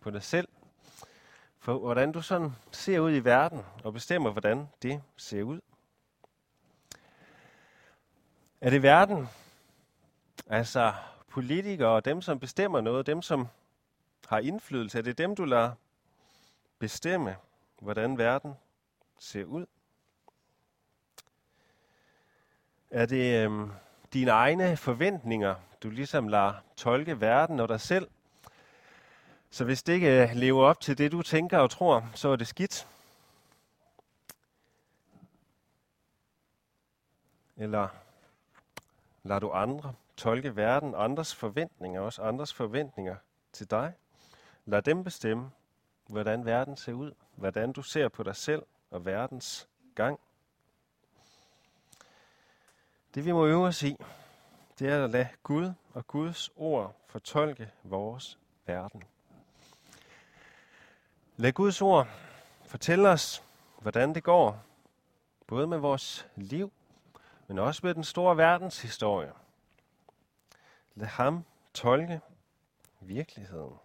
på 0.00 0.10
dig 0.10 0.22
selv, 0.22 0.48
for 1.58 1.78
hvordan 1.78 2.12
du 2.12 2.22
sådan 2.22 2.56
ser 2.72 3.00
ud 3.00 3.12
i 3.12 3.24
verden, 3.24 3.64
og 3.84 3.92
bestemmer, 3.92 4.30
hvordan 4.30 4.68
det 4.82 5.02
ser 5.16 5.42
ud. 5.42 5.60
Er 8.60 8.70
det 8.70 8.82
verden, 8.82 9.28
altså 10.46 10.94
politikere 11.28 11.88
og 11.88 12.04
dem, 12.04 12.22
som 12.22 12.40
bestemmer 12.40 12.80
noget, 12.80 13.06
dem, 13.06 13.22
som 13.22 13.48
har 14.28 14.38
indflydelse, 14.38 14.98
er 14.98 15.02
det 15.02 15.18
dem, 15.18 15.36
du 15.36 15.44
lader 15.44 15.74
bestemme, 16.82 17.36
hvordan 17.78 18.18
verden 18.18 18.54
ser 19.18 19.44
ud? 19.44 19.66
Er 22.90 23.06
det 23.06 23.44
øhm, 23.44 23.70
dine 24.12 24.30
egne 24.30 24.76
forventninger, 24.76 25.54
du 25.82 25.90
ligesom 25.90 26.28
lader 26.28 26.54
tolke 26.76 27.20
verden 27.20 27.60
og 27.60 27.68
dig 27.68 27.80
selv, 27.80 28.10
så 29.50 29.64
hvis 29.64 29.82
det 29.82 29.92
ikke 29.92 30.22
øh, 30.22 30.34
lever 30.34 30.64
op 30.64 30.80
til 30.80 30.98
det, 30.98 31.12
du 31.12 31.22
tænker 31.22 31.58
og 31.58 31.70
tror, 31.70 32.10
så 32.14 32.28
er 32.28 32.36
det 32.36 32.46
skidt. 32.46 32.88
Eller 37.56 37.88
lader 39.22 39.40
du 39.40 39.50
andre 39.50 39.94
tolke 40.16 40.56
verden, 40.56 40.94
andres 40.96 41.34
forventninger, 41.34 42.00
også 42.00 42.22
andres 42.22 42.54
forventninger 42.54 43.16
til 43.52 43.70
dig. 43.70 43.92
Lad 44.64 44.82
dem 44.82 45.04
bestemme, 45.04 45.50
hvordan 46.12 46.44
verden 46.44 46.76
ser 46.76 46.92
ud, 46.92 47.12
hvordan 47.36 47.72
du 47.72 47.82
ser 47.82 48.08
på 48.08 48.22
dig 48.22 48.36
selv 48.36 48.62
og 48.90 49.04
verdens 49.04 49.68
gang. 49.94 50.20
Det 53.14 53.24
vi 53.24 53.32
må 53.32 53.46
øve 53.46 53.66
os 53.66 53.82
i, 53.82 53.96
det 54.78 54.88
er 54.88 55.04
at 55.04 55.10
lade 55.10 55.28
Gud 55.42 55.72
og 55.94 56.06
Guds 56.06 56.50
ord 56.56 56.96
fortolke 57.06 57.70
vores 57.82 58.38
verden. 58.66 59.02
Lad 61.36 61.52
Guds 61.52 61.82
ord 61.82 62.08
fortælle 62.64 63.08
os, 63.08 63.42
hvordan 63.78 64.14
det 64.14 64.24
går, 64.24 64.62
både 65.46 65.66
med 65.66 65.78
vores 65.78 66.28
liv, 66.36 66.72
men 67.46 67.58
også 67.58 67.80
med 67.84 67.94
den 67.94 68.04
store 68.04 68.36
verdenshistorie. 68.36 69.32
Lad 70.94 71.06
ham 71.08 71.44
tolke 71.74 72.20
virkeligheden. 73.00 73.78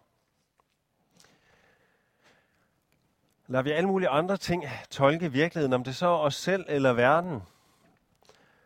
Lader 3.48 3.64
vi 3.64 3.72
alle 3.72 3.88
mulige 3.88 4.10
andre 4.10 4.38
ting 4.38 4.66
tolke 4.90 5.32
virkeligheden, 5.32 5.74
om 5.74 5.84
det 5.84 5.96
så 5.96 6.08
er 6.08 6.18
os 6.18 6.36
selv 6.36 6.66
eller 6.68 6.94
verden, 6.94 7.42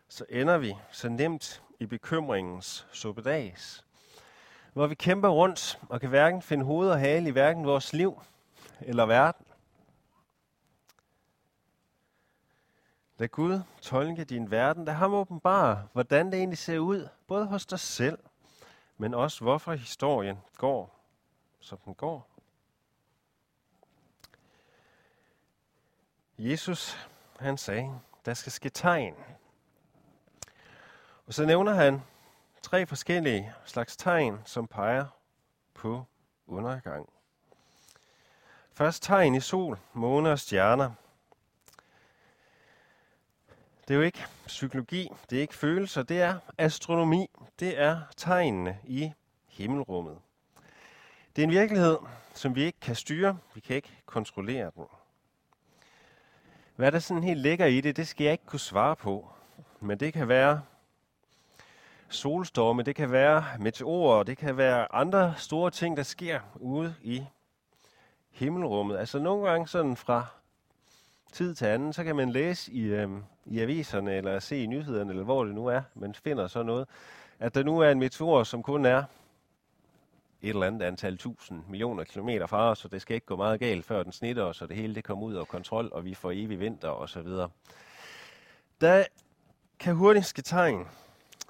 så 0.08 0.24
ender 0.28 0.58
vi 0.58 0.76
så 0.90 1.08
nemt 1.08 1.62
i 1.80 1.86
bekymringens 1.86 2.86
suppedags, 2.92 3.86
hvor 4.72 4.86
vi 4.86 4.94
kæmper 4.94 5.28
rundt 5.28 5.80
og 5.88 6.00
kan 6.00 6.08
hverken 6.08 6.42
finde 6.42 6.64
hoved 6.64 6.90
og 6.90 7.00
hale 7.00 7.28
i 7.28 7.32
hverken 7.32 7.66
vores 7.66 7.92
liv 7.92 8.22
eller 8.80 9.06
verden. 9.06 9.46
Lad 13.18 13.28
Gud 13.28 13.60
tolke 13.80 14.24
din 14.24 14.50
verden. 14.50 14.84
Lad 14.84 14.94
ham 14.94 15.14
åbenbare, 15.14 15.88
hvordan 15.92 16.26
det 16.26 16.34
egentlig 16.34 16.58
ser 16.58 16.78
ud, 16.78 17.08
både 17.26 17.46
hos 17.46 17.66
dig 17.66 17.80
selv, 17.80 18.18
men 18.98 19.14
også 19.14 19.44
hvorfor 19.44 19.72
historien 19.72 20.38
går, 20.58 20.98
som 21.60 21.78
den 21.84 21.94
går. 21.94 22.31
Jesus, 26.44 27.08
han 27.40 27.58
sagde, 27.58 28.00
der 28.24 28.34
skal 28.34 28.52
ske 28.52 28.68
tegn. 28.68 29.14
Og 31.26 31.34
så 31.34 31.44
nævner 31.44 31.74
han 31.74 32.02
tre 32.62 32.86
forskellige 32.86 33.52
slags 33.64 33.96
tegn, 33.96 34.38
som 34.44 34.66
peger 34.66 35.06
på 35.74 36.04
undergang. 36.46 37.08
Først 38.72 39.02
tegn 39.02 39.34
i 39.34 39.40
sol, 39.40 39.78
måne 39.92 40.32
og 40.32 40.38
stjerner. 40.38 40.90
Det 43.88 43.94
er 43.94 43.98
jo 43.98 44.02
ikke 44.02 44.26
psykologi, 44.46 45.08
det 45.30 45.36
er 45.36 45.40
ikke 45.40 45.54
følelser, 45.54 46.02
det 46.02 46.22
er 46.22 46.38
astronomi. 46.58 47.30
Det 47.60 47.80
er 47.80 48.00
tegnene 48.16 48.78
i 48.84 49.12
himmelrummet. 49.46 50.18
Det 51.36 51.42
er 51.42 51.46
en 51.46 51.50
virkelighed, 51.50 51.98
som 52.34 52.54
vi 52.54 52.62
ikke 52.62 52.80
kan 52.80 52.96
styre, 52.96 53.38
vi 53.54 53.60
kan 53.60 53.76
ikke 53.76 54.02
kontrollere 54.06 54.70
den. 54.76 54.86
Hvad 56.76 56.92
der 56.92 56.98
sådan 56.98 57.22
helt 57.22 57.40
ligger 57.40 57.66
i 57.66 57.80
det, 57.80 57.96
det 57.96 58.08
skal 58.08 58.24
jeg 58.24 58.32
ikke 58.32 58.46
kunne 58.46 58.60
svare 58.60 58.96
på. 58.96 59.28
Men 59.80 60.00
det 60.00 60.12
kan 60.12 60.28
være 60.28 60.62
solstorme, 62.08 62.82
det 62.82 62.96
kan 62.96 63.12
være 63.12 63.44
meteorer, 63.58 64.22
det 64.22 64.38
kan 64.38 64.56
være 64.56 64.94
andre 64.94 65.34
store 65.36 65.70
ting, 65.70 65.96
der 65.96 66.02
sker 66.02 66.40
ude 66.54 66.94
i 67.02 67.22
himmelrummet. 68.30 68.98
Altså 68.98 69.18
nogle 69.18 69.50
gange 69.50 69.68
sådan 69.68 69.96
fra 69.96 70.26
tid 71.32 71.54
til 71.54 71.66
anden, 71.66 71.92
så 71.92 72.04
kan 72.04 72.16
man 72.16 72.30
læse 72.30 72.72
i, 72.72 72.82
øh, 72.82 73.10
i 73.46 73.60
aviserne, 73.60 74.14
eller 74.14 74.38
se 74.38 74.62
i 74.62 74.66
nyhederne, 74.66 75.10
eller 75.10 75.24
hvor 75.24 75.44
det 75.44 75.54
nu 75.54 75.66
er, 75.66 75.82
man 75.94 76.14
finder 76.14 76.46
så 76.46 76.62
noget, 76.62 76.88
at 77.38 77.54
der 77.54 77.62
nu 77.62 77.78
er 77.78 77.90
en 77.90 77.98
meteor, 77.98 78.42
som 78.42 78.62
kun 78.62 78.86
er 78.86 79.04
et 80.42 80.48
eller 80.48 80.66
andet 80.66 80.82
antal 80.82 81.18
tusind 81.18 81.64
millioner 81.68 82.04
kilometer 82.04 82.46
fra 82.46 82.70
os, 82.70 82.78
så 82.78 82.88
det 82.88 83.02
skal 83.02 83.14
ikke 83.14 83.26
gå 83.26 83.36
meget 83.36 83.60
galt, 83.60 83.84
før 83.84 84.02
den 84.02 84.12
snitter 84.12 84.42
os, 84.42 84.62
og 84.62 84.68
det 84.68 84.76
hele 84.76 84.94
det 84.94 85.04
kommer 85.04 85.26
ud 85.26 85.34
af 85.34 85.48
kontrol, 85.48 85.88
og 85.92 86.04
vi 86.04 86.14
får 86.14 86.30
evig 86.30 86.60
vinter 86.60 86.88
og 86.88 87.08
så 87.08 87.22
videre. 87.22 87.50
Der 88.80 89.04
kan 89.78 89.94
hurtigt 89.94 90.26
ske 90.26 90.42
tegn 90.42 90.88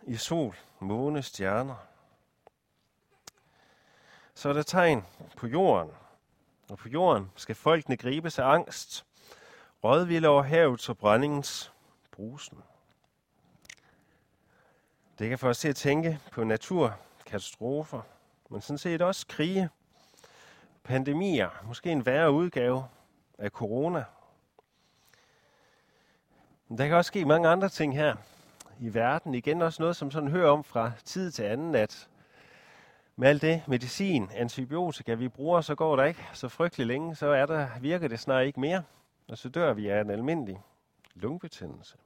i 0.07 0.17
sol, 0.17 0.57
måne, 0.81 1.23
stjerner. 1.23 1.75
Så 4.35 4.49
er 4.49 4.53
der 4.53 4.63
tegn 4.63 5.05
på 5.37 5.47
jorden, 5.47 5.91
og 6.71 6.79
på 6.79 6.89
jorden 6.89 7.31
skal 7.37 7.55
folkene 7.55 7.97
gribes 7.97 8.39
af 8.39 8.45
angst, 8.45 9.07
rådvilde 9.85 10.29
over 10.29 10.43
havets 10.43 10.89
og 10.89 10.99
brændingens 10.99 11.73
brusen. 12.11 12.59
Det 15.19 15.29
kan 15.29 15.39
få 15.39 15.49
os 15.49 15.59
til 15.59 15.69
at 15.69 15.77
tænke 15.77 16.19
på 16.33 16.45
naturkatastrofer, 16.45 18.01
men 18.53 18.61
sådan 18.61 18.79
set 18.79 19.03
også 19.03 19.27
krige, 19.27 19.69
pandemier, 20.85 21.49
måske 21.65 21.91
en 21.91 22.07
værre 22.07 22.33
udgave, 22.33 22.85
af 23.39 23.51
corona. 23.51 24.05
Men 26.69 26.79
der 26.79 26.87
kan 26.87 26.97
også 26.97 27.09
ske 27.09 27.25
mange 27.25 27.49
andre 27.49 27.69
ting 27.69 27.97
her 27.97 28.17
i 28.81 28.95
verden. 28.95 29.35
Igen 29.35 29.63
også 29.63 29.83
noget, 29.83 29.97
som 29.97 30.11
sådan 30.11 30.29
hører 30.29 30.51
om 30.51 30.65
fra 30.65 30.93
tid 31.05 31.31
til 31.31 31.43
anden, 31.43 31.75
at 31.75 32.09
med 33.17 33.29
alt 33.29 33.43
det 33.43 33.63
medicin, 33.67 34.31
antibiotika, 34.35 35.15
vi 35.15 35.29
bruger, 35.29 35.61
så 35.61 35.75
går 35.75 35.97
der 35.97 36.05
ikke 36.05 36.29
så 36.33 36.49
frygtelig 36.49 36.87
længe, 36.87 37.15
så 37.15 37.27
er 37.27 37.47
der, 37.47 37.69
virker 37.81 38.09
det 38.09 38.21
snart 38.21 38.47
ikke 38.47 38.61
mere, 38.61 38.83
og 39.29 39.39
så 39.39 39.49
dør 39.49 39.73
vi 39.73 39.89
af 39.89 40.01
en 40.01 40.11
almindelig 40.11 40.63
lungebetændelse. 41.15 41.97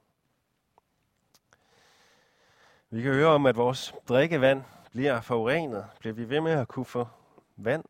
Vi 2.89 3.01
kan 3.01 3.13
høre 3.13 3.27
om, 3.27 3.45
at 3.45 3.55
vores 3.55 3.93
drikkevand 4.09 4.63
bliver 4.97 5.21
forurenet. 5.21 5.89
Bliver 5.99 6.13
vi 6.13 6.29
ved 6.29 6.41
med 6.41 6.51
at 6.51 6.67
kunne 6.67 6.85
få 6.85 7.07
vand? 7.55 7.85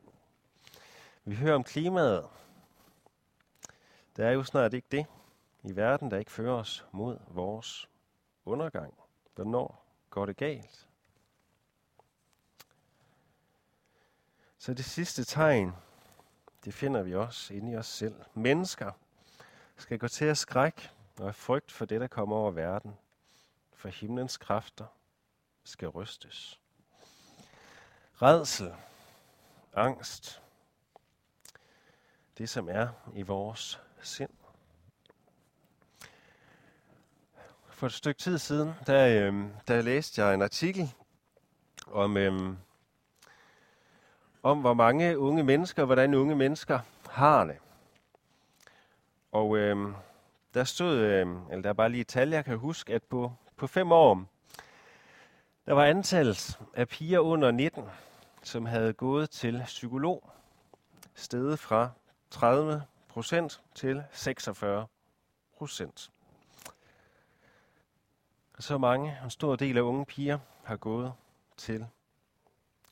Vi 1.24 1.36
hører 1.36 1.56
om 1.56 1.64
klimaet. 1.64 2.30
Der 4.16 4.28
er 4.28 4.32
jo 4.32 4.44
snart 4.44 4.74
ikke 4.74 4.88
det 4.92 5.06
i 5.64 5.76
verden, 5.76 6.12
der 6.12 6.18
ikke 6.18 6.32
fører 6.32 6.54
os 6.54 6.86
mod 6.92 7.18
vores 7.28 7.90
undergang. 8.46 8.94
Hvornår 9.36 9.86
går 10.10 10.26
det 10.26 10.38
galt? 10.38 10.88
Så 14.58 14.74
det 14.74 14.86
sidste 14.86 15.24
tegn, 15.24 15.72
det 16.66 16.74
finder 16.74 17.04
vi 17.04 17.16
også 17.16 17.54
inde 17.54 17.72
i 17.72 17.76
os 17.76 17.88
selv. 17.88 18.16
Mennesker 18.34 18.92
skal 19.78 20.00
gå 20.00 20.08
til 20.08 20.26
at 20.26 20.38
skræk 20.38 20.92
og 21.20 21.36
frygt 21.36 21.72
for 21.72 21.86
det, 21.86 22.02
der 22.02 22.08
kommer 22.08 22.36
over 22.36 22.52
verden. 22.52 22.98
For 23.74 23.90
himlens 23.90 24.38
kræfter 24.38 24.86
skal 25.64 25.88
rystes. 25.88 26.60
Redsel, 28.21 28.74
angst, 29.74 30.41
det 32.38 32.50
som 32.50 32.69
er 32.69 32.88
i 33.15 33.21
vores 33.21 33.81
sind. 34.01 34.29
For 37.69 37.86
et 37.86 37.93
stykke 37.93 38.19
tid 38.19 38.38
siden, 38.38 38.74
der, 38.88 39.07
øh, 39.07 39.45
der 39.67 39.81
læste 39.81 40.21
jeg 40.21 40.33
en 40.33 40.41
artikel 40.41 40.93
om, 41.88 42.17
øh, 42.17 42.53
om 44.43 44.62
hvor 44.62 44.74
mange 44.74 45.19
unge 45.19 45.43
mennesker, 45.43 45.86
hvordan 45.86 46.13
unge 46.13 46.36
mennesker 46.36 46.79
har 47.09 47.45
det. 47.45 47.57
Og 49.31 49.57
øh, 49.57 49.93
der 50.53 50.63
stod, 50.63 50.95
øh, 50.97 51.27
eller 51.51 51.62
der 51.62 51.69
er 51.69 51.74
bare 51.74 51.89
lige 51.89 52.01
et 52.01 52.07
tal, 52.07 52.29
jeg 52.29 52.45
kan 52.45 52.57
huske, 52.57 52.93
at 52.93 53.03
på, 53.03 53.31
på 53.57 53.67
fem 53.67 53.91
år, 53.91 54.25
der 55.65 55.74
var 55.74 55.86
antallet 55.86 56.59
af 56.74 56.88
piger 56.88 57.19
under 57.19 57.51
19, 57.51 57.83
som 58.48 58.66
havde 58.66 58.94
gået 58.94 59.30
til 59.30 59.62
psykolog, 59.66 60.32
steget 61.16 61.60
fra 61.60 61.89
30 62.30 62.84
procent 63.08 63.62
til 63.75 64.04
46 64.12 64.88
procent. 65.58 66.12
Så 68.60 68.77
mange, 68.77 69.18
en 69.24 69.30
stor 69.30 69.56
del 69.56 69.77
af 69.77 69.82
unge 69.82 70.06
piger, 70.06 70.39
har 70.63 70.77
gået 70.77 71.13
til 71.58 71.88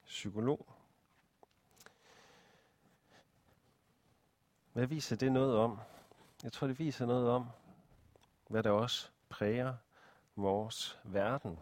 psykolog. 0.05 0.65
Hvad 4.73 4.85
viser 4.85 5.15
det 5.15 5.31
noget 5.31 5.57
om? 5.57 5.79
Jeg 6.43 6.51
tror, 6.51 6.67
det 6.67 6.79
viser 6.79 7.05
noget 7.05 7.29
om, 7.29 7.49
hvad 8.47 8.63
der 8.63 8.71
også 8.71 9.09
præger 9.29 9.73
vores 10.35 10.99
verden. 11.03 11.59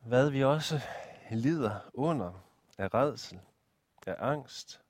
Hvad 0.00 0.30
vi 0.30 0.44
også 0.44 0.80
lider 1.38 1.80
under 1.94 2.32
af 2.78 2.94
redsel, 2.94 3.40
af 4.06 4.16
angst, 4.18 4.80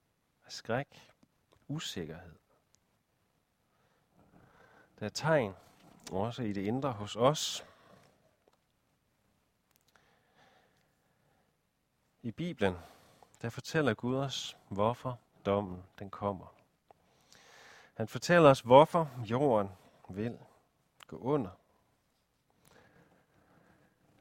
af 0.46 0.52
skræk, 0.52 1.10
usikkerhed. 1.68 2.36
Der 4.98 5.06
er 5.06 5.10
tegn 5.10 5.54
også 6.12 6.42
i 6.42 6.52
det 6.52 6.62
indre 6.62 6.92
hos 6.92 7.16
os. 7.16 7.66
I 12.22 12.30
Bibelen, 12.30 12.74
der 13.42 13.50
fortæller 13.50 13.94
Gud 13.94 14.16
os, 14.16 14.56
hvorfor 14.68 15.18
dommen 15.46 15.84
den 15.98 16.10
kommer. 16.10 16.54
Han 17.94 18.08
fortæller 18.08 18.50
os, 18.50 18.60
hvorfor 18.60 19.10
jorden 19.30 19.68
vil 20.08 20.38
gå 21.06 21.16
under. 21.16 21.50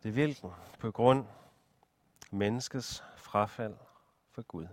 Det 0.03 0.15
vil 0.15 0.41
den 0.41 0.51
på 0.79 0.91
grund 0.91 1.25
menneskets 2.31 3.03
frafald 3.17 3.77
for 4.31 4.41
Gud. 4.41 4.67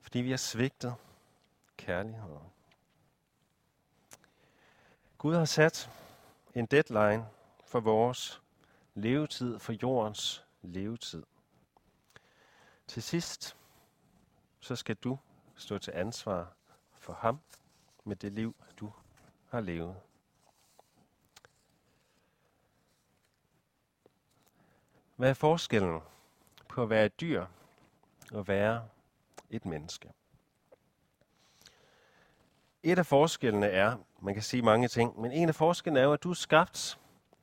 Fordi 0.00 0.18
vi 0.18 0.30
har 0.30 0.36
svigtet 0.36 0.94
kærligheden. 1.76 2.52
Gud 5.18 5.34
har 5.34 5.44
sat 5.44 5.90
en 6.54 6.66
deadline 6.66 7.26
for 7.64 7.80
vores 7.80 8.42
levetid, 8.94 9.58
for 9.58 9.72
jordens 9.82 10.44
levetid. 10.62 11.22
Til 12.86 13.02
sidst, 13.02 13.56
så 14.60 14.76
skal 14.76 14.96
du 14.96 15.18
stå 15.56 15.78
til 15.78 15.92
ansvar 15.96 16.52
for 16.98 17.12
ham 17.12 17.40
med 18.04 18.16
det 18.16 18.32
liv, 18.32 18.56
du 18.80 18.92
har 19.48 19.60
levet. 19.60 19.96
Hvad 25.20 25.30
er 25.30 25.34
forskellen 25.34 26.00
på 26.68 26.82
at 26.82 26.90
være 26.90 27.06
et 27.06 27.20
dyr 27.20 27.46
og 28.32 28.48
være 28.48 28.88
et 29.50 29.66
menneske? 29.66 30.12
Et 32.82 32.98
af 32.98 33.06
forskellene 33.06 33.66
er, 33.66 33.96
man 34.20 34.34
kan 34.34 34.42
sige 34.42 34.62
mange 34.62 34.88
ting, 34.88 35.20
men 35.20 35.32
en 35.32 35.48
af 35.48 35.54
forskellene 35.54 36.00
er 36.00 36.04
jo, 36.04 36.12
at 36.12 36.22
du 36.22 36.30
er 36.30 36.34
skabt 36.34 36.98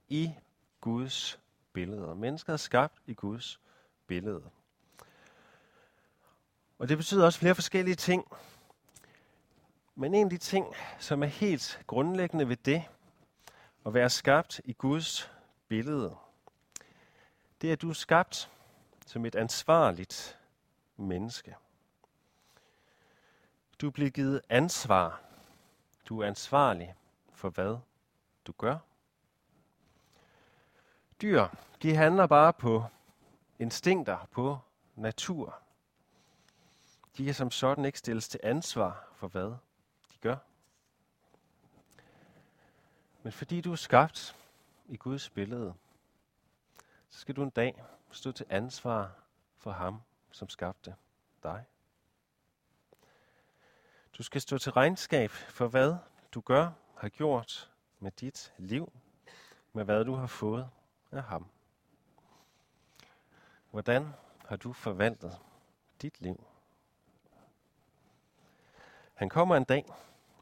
i 0.07 0.33
Guds 0.81 1.39
billede. 1.73 2.15
Mennesket 2.15 2.53
er 2.53 2.57
skabt 2.57 3.01
i 3.05 3.13
Guds 3.13 3.59
billede. 4.07 4.43
Og 6.79 6.89
det 6.89 6.97
betyder 6.97 7.25
også 7.25 7.39
flere 7.39 7.55
forskellige 7.55 7.95
ting. 7.95 8.25
Men 9.95 10.13
en 10.13 10.23
af 10.23 10.29
de 10.29 10.37
ting, 10.37 10.65
som 10.99 11.23
er 11.23 11.27
helt 11.27 11.81
grundlæggende 11.87 12.49
ved 12.49 12.57
det, 12.57 12.83
at 13.85 13.93
være 13.93 14.09
skabt 14.09 14.61
i 14.65 14.73
Guds 14.73 15.31
billede, 15.67 16.15
det 17.61 17.69
er, 17.69 17.73
at 17.73 17.81
du 17.81 17.89
er 17.89 17.93
skabt 17.93 18.51
som 19.05 19.25
et 19.25 19.35
ansvarligt 19.35 20.39
menneske. 20.97 21.55
Du 23.81 23.91
bliver 23.91 24.09
givet 24.09 24.41
ansvar. 24.49 25.21
Du 26.05 26.19
er 26.21 26.27
ansvarlig 26.27 26.95
for 27.33 27.49
hvad 27.49 27.77
du 28.47 28.51
gør. 28.57 28.77
Dyr, 31.21 31.47
de 31.81 31.95
handler 31.95 32.27
bare 32.27 32.53
på 32.53 32.85
instinkter, 33.59 34.27
på 34.31 34.59
natur. 34.95 35.59
De 37.17 37.25
kan 37.25 37.33
som 37.33 37.51
sådan 37.51 37.85
ikke 37.85 37.99
stilles 37.99 38.29
til 38.29 38.39
ansvar 38.43 39.07
for 39.15 39.27
hvad 39.27 39.55
de 40.11 40.17
gør. 40.21 40.37
Men 43.23 43.31
fordi 43.31 43.61
du 43.61 43.71
er 43.71 43.75
skabt 43.75 44.35
i 44.87 44.97
Guds 44.97 45.29
billede, 45.29 45.73
så 47.09 47.19
skal 47.19 47.35
du 47.35 47.43
en 47.43 47.49
dag 47.49 47.83
stå 48.11 48.31
til 48.31 48.45
ansvar 48.49 49.11
for 49.57 49.71
ham, 49.71 50.01
som 50.31 50.49
skabte 50.49 50.95
dig. 51.43 51.65
Du 54.17 54.23
skal 54.23 54.41
stå 54.41 54.57
til 54.57 54.71
regnskab 54.71 55.29
for 55.29 55.67
hvad 55.67 55.95
du 56.31 56.41
gør, 56.41 56.71
har 56.97 57.09
gjort 57.09 57.71
med 57.99 58.11
dit 58.11 58.53
liv, 58.57 58.93
med 59.73 59.85
hvad 59.85 60.05
du 60.05 60.15
har 60.15 60.27
fået 60.27 60.69
af 61.11 61.23
ham. 61.23 61.47
Hvordan 63.71 64.13
har 64.45 64.55
du 64.55 64.73
forvaltet 64.73 65.39
dit 66.01 66.21
liv? 66.21 66.43
Han 69.13 69.29
kommer 69.29 69.55
en 69.55 69.63
dag, 69.63 69.85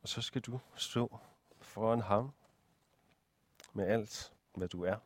og 0.01 0.09
så 0.09 0.21
skal 0.21 0.41
du 0.41 0.59
stå 0.75 1.19
foran 1.61 2.01
ham 2.01 2.33
med 3.73 3.87
alt, 3.87 4.33
hvad 4.53 4.67
du 4.67 4.83
er. 4.83 4.97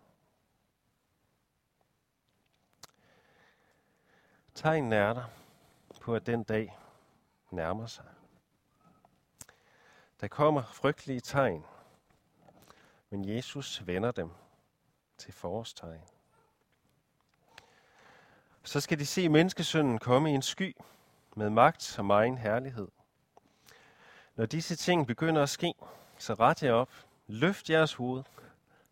Tegnen 4.59 4.93
er 4.93 5.13
der 5.13 5.23
på, 6.01 6.15
at 6.15 6.25
den 6.25 6.43
dag 6.43 6.77
nærmer 7.51 7.85
sig. 7.85 8.05
Der 10.21 10.27
kommer 10.27 10.63
frygtelige 10.63 11.19
tegn, 11.19 11.65
men 13.09 13.29
Jesus 13.29 13.87
vender 13.87 14.11
dem 14.11 14.31
til 15.17 15.33
forårstegn. 15.33 16.01
Så 18.63 18.79
skal 18.79 18.99
de 18.99 19.05
se 19.05 19.29
menneskesønnen 19.29 19.99
komme 19.99 20.31
i 20.31 20.35
en 20.35 20.41
sky 20.41 20.75
med 21.35 21.49
magt 21.49 21.99
og 21.99 22.05
megen 22.05 22.37
herlighed. 22.37 22.87
Når 24.35 24.45
disse 24.45 24.75
ting 24.75 25.07
begynder 25.07 25.43
at 25.43 25.49
ske, 25.49 25.73
så 26.17 26.33
ret 26.33 26.63
jer 26.63 26.73
op, 26.73 26.91
løft 27.27 27.69
jeres 27.69 27.93
hoved, 27.93 28.23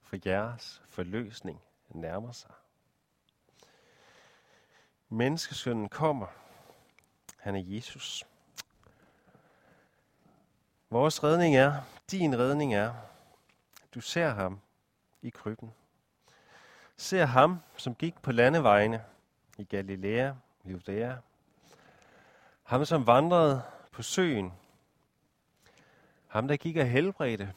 for 0.01 0.17
jeres 0.25 0.81
forløsning 0.85 1.61
nærmer 1.89 2.31
sig. 2.31 2.51
Menneskesønnen 5.09 5.89
kommer. 5.89 6.27
Han 7.37 7.55
er 7.55 7.59
Jesus. 7.59 8.23
Vores 10.89 11.23
redning 11.23 11.55
er, 11.55 11.81
din 12.11 12.39
redning 12.39 12.73
er, 12.73 12.93
du 13.95 14.01
ser 14.01 14.29
ham 14.29 14.59
i 15.21 15.29
krybben. 15.29 15.73
Ser 16.97 17.25
ham, 17.25 17.59
som 17.77 17.95
gik 17.95 18.21
på 18.21 18.31
landevejene 18.31 19.03
i 19.57 19.63
Galilea, 19.63 20.33
Judæa. 20.65 21.15
Ham, 22.63 22.85
som 22.85 23.07
vandrede 23.07 23.61
på 23.91 24.01
søen. 24.01 24.53
Ham, 26.27 26.47
der 26.47 26.57
gik 26.57 26.77
og 26.77 26.85
helbredte 26.85 27.53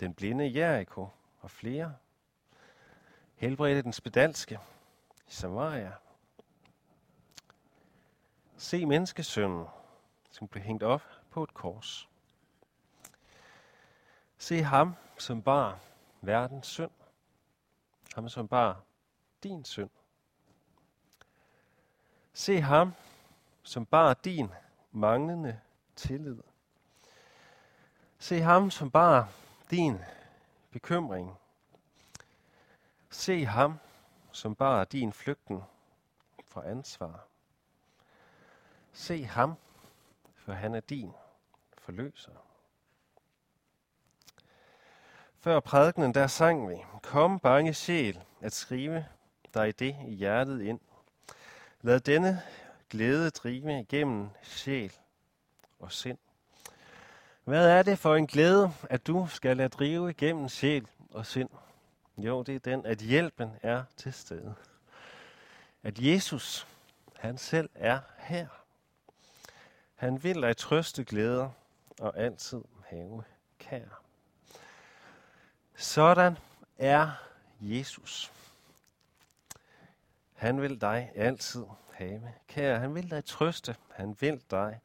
den 0.00 0.14
blinde 0.14 0.58
Jericho 0.58 1.08
og 1.40 1.50
flere. 1.50 1.94
Helbredte 3.34 3.82
den 3.82 3.92
spedalske 3.92 4.58
i 5.28 5.32
Samaria. 5.32 5.92
Se 8.64 8.86
menneskesønnen, 8.86 9.66
som 10.30 10.48
blev 10.48 10.62
hængt 10.62 10.82
op 10.82 11.02
på 11.30 11.42
et 11.42 11.54
kors. 11.54 12.08
Se 14.38 14.62
ham, 14.62 14.94
som 15.18 15.42
bar 15.42 15.78
verdens 16.20 16.66
synd. 16.66 16.90
Ham, 18.14 18.28
som 18.28 18.48
bar 18.48 18.82
din 19.42 19.64
synd. 19.64 19.90
Se 22.32 22.60
ham, 22.60 22.94
som 23.62 23.86
bar 23.86 24.14
din 24.14 24.50
manglende 24.92 25.60
tillid. 25.96 26.38
Se 28.18 28.40
ham, 28.40 28.70
som 28.70 28.90
bar 28.90 29.28
din 29.70 29.98
bekymring. 30.70 31.36
Se 33.10 33.44
ham, 33.44 33.78
som 34.32 34.54
bar 34.54 34.84
din 34.84 35.12
flygten 35.12 35.62
fra 36.46 36.68
ansvar. 36.68 37.26
Se 38.96 39.24
ham, 39.24 39.54
for 40.34 40.52
han 40.52 40.74
er 40.74 40.80
din 40.80 41.12
forløser. 41.78 42.32
Før 45.40 45.60
prædikenen, 45.60 46.14
der 46.14 46.26
sang 46.26 46.70
vi, 46.70 46.76
Kom 47.02 47.38
bange 47.38 47.74
sjæl, 47.74 48.22
at 48.40 48.52
skrive 48.52 49.06
dig 49.54 49.78
det 49.78 49.96
i 50.06 50.14
hjertet 50.14 50.62
ind. 50.62 50.80
Lad 51.82 52.00
denne 52.00 52.42
glæde 52.90 53.30
drive 53.30 53.80
igennem 53.80 54.28
sjæl 54.42 54.92
og 55.78 55.92
sind. 55.92 56.18
Hvad 57.44 57.68
er 57.68 57.82
det 57.82 57.98
for 57.98 58.14
en 58.14 58.26
glæde, 58.26 58.72
at 58.90 59.06
du 59.06 59.26
skal 59.26 59.56
lade 59.56 59.68
drive 59.68 60.10
igennem 60.10 60.48
sjæl 60.48 60.88
og 61.10 61.26
sind? 61.26 61.50
Jo, 62.18 62.42
det 62.42 62.54
er 62.54 62.58
den, 62.58 62.86
at 62.86 62.98
hjælpen 62.98 63.50
er 63.62 63.84
til 63.96 64.12
stede. 64.12 64.54
At 65.82 65.98
Jesus, 65.98 66.66
han 67.16 67.38
selv 67.38 67.70
er 67.74 68.00
her. 68.18 68.63
Han 69.94 70.24
vil 70.24 70.42
dig 70.42 70.56
trøste 70.56 71.04
glæder 71.04 71.50
og 72.00 72.18
altid 72.18 72.62
have 72.86 73.22
kær. 73.58 74.00
Sådan 75.76 76.38
er 76.78 77.10
Jesus. 77.60 78.32
Han 80.34 80.62
vil 80.62 80.80
dig 80.80 81.10
altid 81.14 81.64
have 81.92 82.22
kær. 82.48 82.78
Han 82.78 82.94
vil 82.94 83.10
dig 83.10 83.24
trøste. 83.24 83.76
Han 83.90 84.16
vil 84.20 84.42
dig 84.50 84.80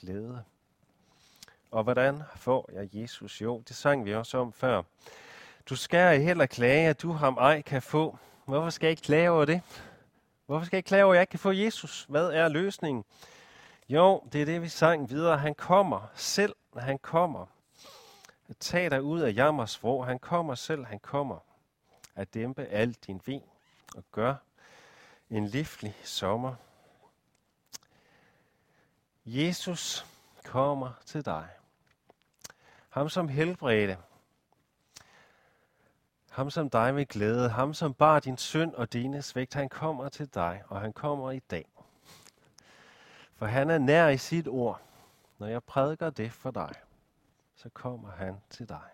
glæde. 0.00 0.44
Og 1.70 1.82
hvordan 1.82 2.22
får 2.36 2.70
jeg 2.72 2.88
Jesus? 2.92 3.42
Jo, 3.42 3.62
det 3.68 3.76
sang 3.76 4.04
vi 4.04 4.14
også 4.14 4.38
om 4.38 4.52
før. 4.52 4.82
Du 5.68 5.76
skal 5.76 6.20
heller 6.20 6.46
klage, 6.46 6.88
at 6.88 7.02
du 7.02 7.12
ham 7.12 7.36
ej 7.36 7.62
kan 7.62 7.82
få. 7.82 8.18
Hvorfor 8.44 8.70
skal 8.70 8.86
jeg 8.86 8.90
ikke 8.90 9.02
klage 9.02 9.30
over 9.30 9.44
det? 9.44 9.60
Hvorfor 10.46 10.66
skal 10.66 10.76
jeg 10.76 10.78
ikke 10.78 10.88
klage 10.88 11.04
over, 11.04 11.14
at 11.14 11.16
jeg 11.16 11.22
ikke 11.22 11.30
kan 11.30 11.38
få 11.38 11.52
Jesus? 11.52 12.06
Hvad 12.08 12.30
er 12.30 12.48
løsningen? 12.48 13.04
Jo, 13.88 14.22
det 14.32 14.42
er 14.42 14.44
det, 14.44 14.62
vi 14.62 14.68
sang 14.68 15.10
videre. 15.10 15.38
Han 15.38 15.54
kommer 15.54 16.06
selv. 16.14 16.56
Han 16.76 16.98
kommer. 16.98 17.46
Tag 18.60 18.90
dig 18.90 19.02
ud 19.02 19.20
af 19.20 19.34
jammers 19.34 19.82
vrå. 19.82 20.02
Han 20.02 20.18
kommer 20.18 20.54
selv. 20.54 20.84
Han 20.84 20.98
kommer 20.98 21.38
at 22.14 22.34
dæmpe 22.34 22.64
al 22.64 22.92
din 22.92 23.20
vin 23.26 23.42
og 23.96 24.04
gør 24.12 24.34
en 25.30 25.46
livlig 25.46 25.96
sommer. 26.04 26.54
Jesus 29.26 30.06
kommer 30.44 30.92
til 31.04 31.24
dig. 31.24 31.48
Ham 32.88 33.08
som 33.08 33.28
helbredte. 33.28 33.98
Ham 36.30 36.50
som 36.50 36.70
dig 36.70 36.94
med 36.94 37.06
glæde. 37.06 37.48
Ham 37.48 37.74
som 37.74 37.94
bar 37.94 38.20
din 38.20 38.36
synd 38.36 38.74
og 38.74 38.92
dine 38.92 39.22
svigt. 39.22 39.54
Han 39.54 39.68
kommer 39.68 40.08
til 40.08 40.34
dig, 40.34 40.62
og 40.68 40.80
han 40.80 40.92
kommer 40.92 41.30
i 41.30 41.38
dag. 41.38 41.75
For 43.36 43.46
han 43.46 43.70
er 43.70 43.78
nær 43.78 44.08
i 44.08 44.18
sit 44.18 44.48
ord. 44.48 44.82
Når 45.38 45.46
jeg 45.46 45.64
prædiker 45.64 46.10
det 46.10 46.32
for 46.32 46.50
dig, 46.50 46.74
så 47.54 47.68
kommer 47.68 48.10
han 48.10 48.40
til 48.50 48.68
dig. 48.68 48.90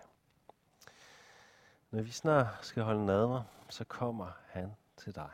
Når 1.91 2.03
vi 2.03 2.11
snart 2.11 2.47
skal 2.63 2.83
holde 2.83 3.07
nadver, 3.07 3.43
så 3.69 3.85
kommer 3.85 4.33
han 4.49 4.77
til 4.97 5.15
dig 5.15 5.31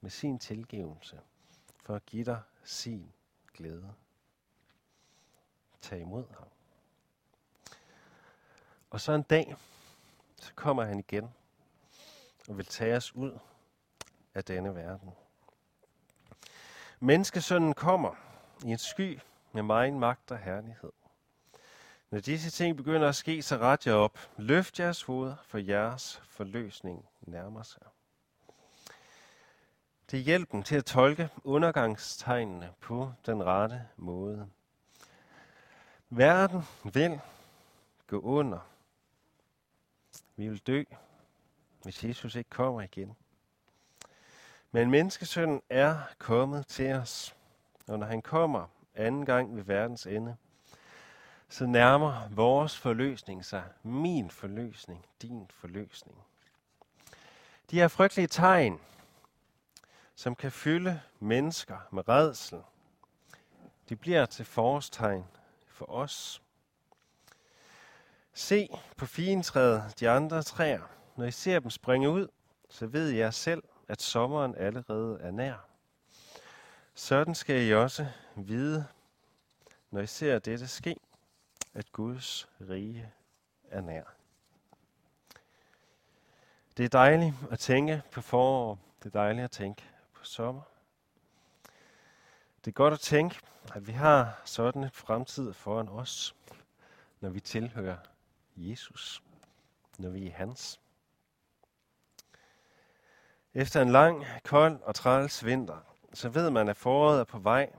med 0.00 0.10
sin 0.10 0.38
tilgivelse 0.38 1.20
for 1.84 1.94
at 1.94 2.06
give 2.06 2.24
dig 2.24 2.42
sin 2.64 3.12
glæde. 3.54 3.94
Tag 5.80 6.00
imod 6.00 6.24
ham. 6.38 6.48
Og 8.90 9.00
så 9.00 9.12
en 9.12 9.22
dag, 9.22 9.56
så 10.36 10.52
kommer 10.54 10.84
han 10.84 10.98
igen 10.98 11.34
og 12.48 12.56
vil 12.56 12.66
tage 12.66 12.96
os 12.96 13.14
ud 13.14 13.38
af 14.34 14.44
denne 14.44 14.74
verden. 14.74 15.10
Menneskesønnen 17.00 17.74
kommer 17.74 18.14
i 18.64 18.70
en 18.70 18.78
sky 18.78 19.20
med 19.52 19.62
megen 19.62 19.98
magt 19.98 20.30
og 20.30 20.38
herlighed. 20.38 20.92
Når 22.10 22.20
disse 22.20 22.50
ting 22.50 22.76
begynder 22.76 23.08
at 23.08 23.14
ske, 23.14 23.42
så 23.42 23.56
ret 23.56 23.86
jer 23.86 23.92
op. 23.92 24.18
Løft 24.36 24.80
jeres 24.80 25.02
hoved, 25.02 25.34
for 25.44 25.58
jeres 25.58 26.22
forløsning 26.28 27.08
nærmer 27.20 27.62
sig. 27.62 27.82
Det 30.10 30.18
er 30.18 30.22
hjælpen 30.22 30.62
til 30.62 30.76
at 30.76 30.84
tolke 30.84 31.28
undergangstegnene 31.44 32.72
på 32.80 33.12
den 33.26 33.44
rette 33.44 33.88
måde. 33.96 34.48
Verden 36.10 36.62
vil 36.84 37.20
gå 38.06 38.20
under. 38.20 38.58
Vi 40.36 40.48
vil 40.48 40.58
dø, 40.58 40.84
hvis 41.82 42.04
Jesus 42.04 42.34
ikke 42.34 42.50
kommer 42.50 42.80
igen. 42.80 43.16
Men 44.72 44.90
menneskesønnen 44.90 45.62
er 45.70 45.98
kommet 46.18 46.66
til 46.66 46.92
os, 46.92 47.36
og 47.86 47.98
når 47.98 48.06
han 48.06 48.22
kommer 48.22 48.66
anden 48.94 49.26
gang 49.26 49.56
ved 49.56 49.62
verdens 49.62 50.06
ende, 50.06 50.36
så 51.48 51.66
nærmer 51.66 52.28
vores 52.28 52.78
forløsning 52.78 53.44
sig 53.44 53.64
min 53.82 54.30
forløsning, 54.30 55.06
din 55.22 55.50
forløsning. 55.54 56.18
De 57.70 57.76
her 57.76 57.88
frygtelige 57.88 58.26
tegn, 58.26 58.80
som 60.14 60.34
kan 60.34 60.52
fylde 60.52 61.00
mennesker 61.20 61.78
med 61.92 62.08
redsel, 62.08 62.58
de 63.88 63.96
bliver 63.96 64.26
til 64.26 64.44
forårstegn 64.44 65.24
for 65.66 65.90
os. 65.90 66.42
Se 68.32 68.68
på 68.96 69.06
fintræet, 69.06 70.00
de 70.00 70.10
andre 70.10 70.42
træer. 70.42 70.82
Når 71.16 71.24
I 71.24 71.30
ser 71.30 71.58
dem 71.58 71.70
springe 71.70 72.10
ud, 72.10 72.28
så 72.68 72.86
ved 72.86 73.08
jeg 73.08 73.34
selv, 73.34 73.62
at 73.90 74.02
sommeren 74.02 74.54
allerede 74.54 75.20
er 75.20 75.30
nær. 75.30 75.66
Sådan 76.94 77.34
skal 77.34 77.66
I 77.66 77.74
også 77.74 78.06
vide, 78.36 78.86
når 79.90 80.00
I 80.00 80.06
ser 80.06 80.38
dette 80.38 80.68
ske, 80.68 80.96
at 81.74 81.92
Guds 81.92 82.48
rige 82.60 83.12
er 83.70 83.80
nær. 83.80 84.02
Det 86.76 86.84
er 86.84 86.88
dejligt 86.88 87.34
at 87.50 87.58
tænke 87.58 88.02
på 88.10 88.20
forår. 88.20 88.78
Det 88.98 89.06
er 89.06 89.18
dejligt 89.18 89.44
at 89.44 89.50
tænke 89.50 89.84
på 90.12 90.24
sommer. 90.24 90.62
Det 92.64 92.70
er 92.70 92.72
godt 92.72 92.94
at 92.94 93.00
tænke, 93.00 93.40
at 93.74 93.86
vi 93.86 93.92
har 93.92 94.42
sådan 94.44 94.84
en 94.84 94.90
fremtid 94.90 95.52
foran 95.52 95.88
os, 95.88 96.36
når 97.20 97.30
vi 97.30 97.40
tilhører 97.40 97.98
Jesus, 98.56 99.22
når 99.98 100.10
vi 100.10 100.26
er 100.26 100.32
hans. 100.32 100.80
Efter 103.54 103.82
en 103.82 103.90
lang, 103.90 104.24
kold 104.44 104.82
og 104.82 104.94
træls 104.94 105.44
vinter, 105.44 105.78
så 106.14 106.28
ved 106.28 106.50
man, 106.50 106.68
at 106.68 106.76
foråret 106.76 107.20
er 107.20 107.24
på 107.24 107.38
vej, 107.38 107.72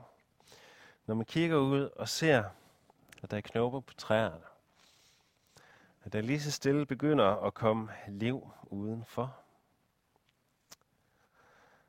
når 1.06 1.14
man 1.14 1.26
kigger 1.26 1.56
ud 1.56 1.90
og 1.96 2.08
ser, 2.08 2.44
at 3.22 3.30
der 3.30 3.36
er 3.36 3.40
knopper 3.40 3.80
på 3.80 3.94
træerne. 3.94 4.44
At 6.04 6.12
der 6.12 6.20
lige 6.20 6.40
så 6.40 6.50
stille 6.50 6.86
begynder 6.86 7.24
at 7.24 7.54
komme 7.54 7.92
liv 8.08 8.50
udenfor. 8.62 9.36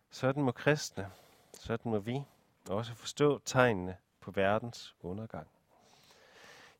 Sådan 0.09 0.43
må 0.43 0.51
kristne, 0.51 1.11
sådan 1.53 1.91
må 1.91 1.99
vi 1.99 2.23
også 2.69 2.93
forstå 2.93 3.41
tegnene 3.45 3.97
på 4.19 4.31
verdens 4.31 4.95
undergang. 5.01 5.47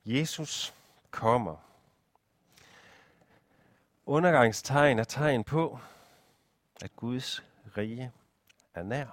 Jesus 0.05 0.73
kommer. 1.11 1.55
Undergangstegn 4.05 4.99
er 4.99 5.03
tegn 5.03 5.43
på, 5.43 5.79
at 6.83 6.95
Guds 6.95 7.43
rige 7.77 8.11
er 8.73 8.83
nær. 8.83 9.07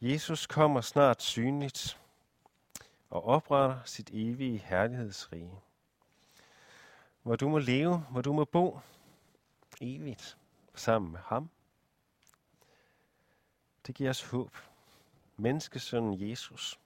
Jesus 0.00 0.46
kommer 0.46 0.80
snart 0.80 1.22
synligt, 1.22 2.00
og 3.10 3.24
opretter 3.24 3.84
sit 3.84 4.10
evige 4.12 4.58
herlighedsrige. 4.58 5.60
Hvor 7.22 7.36
du 7.36 7.48
må 7.48 7.58
leve, 7.58 7.98
hvor 7.98 8.22
du 8.22 8.32
må 8.32 8.44
bo 8.44 8.80
evigt 9.80 10.38
sammen 10.74 11.12
med 11.12 11.20
ham. 11.20 11.50
Det 13.86 13.94
giver 13.94 14.10
os 14.10 14.22
håb. 14.22 14.56
Menneskesønnen 15.36 16.30
Jesus, 16.30 16.80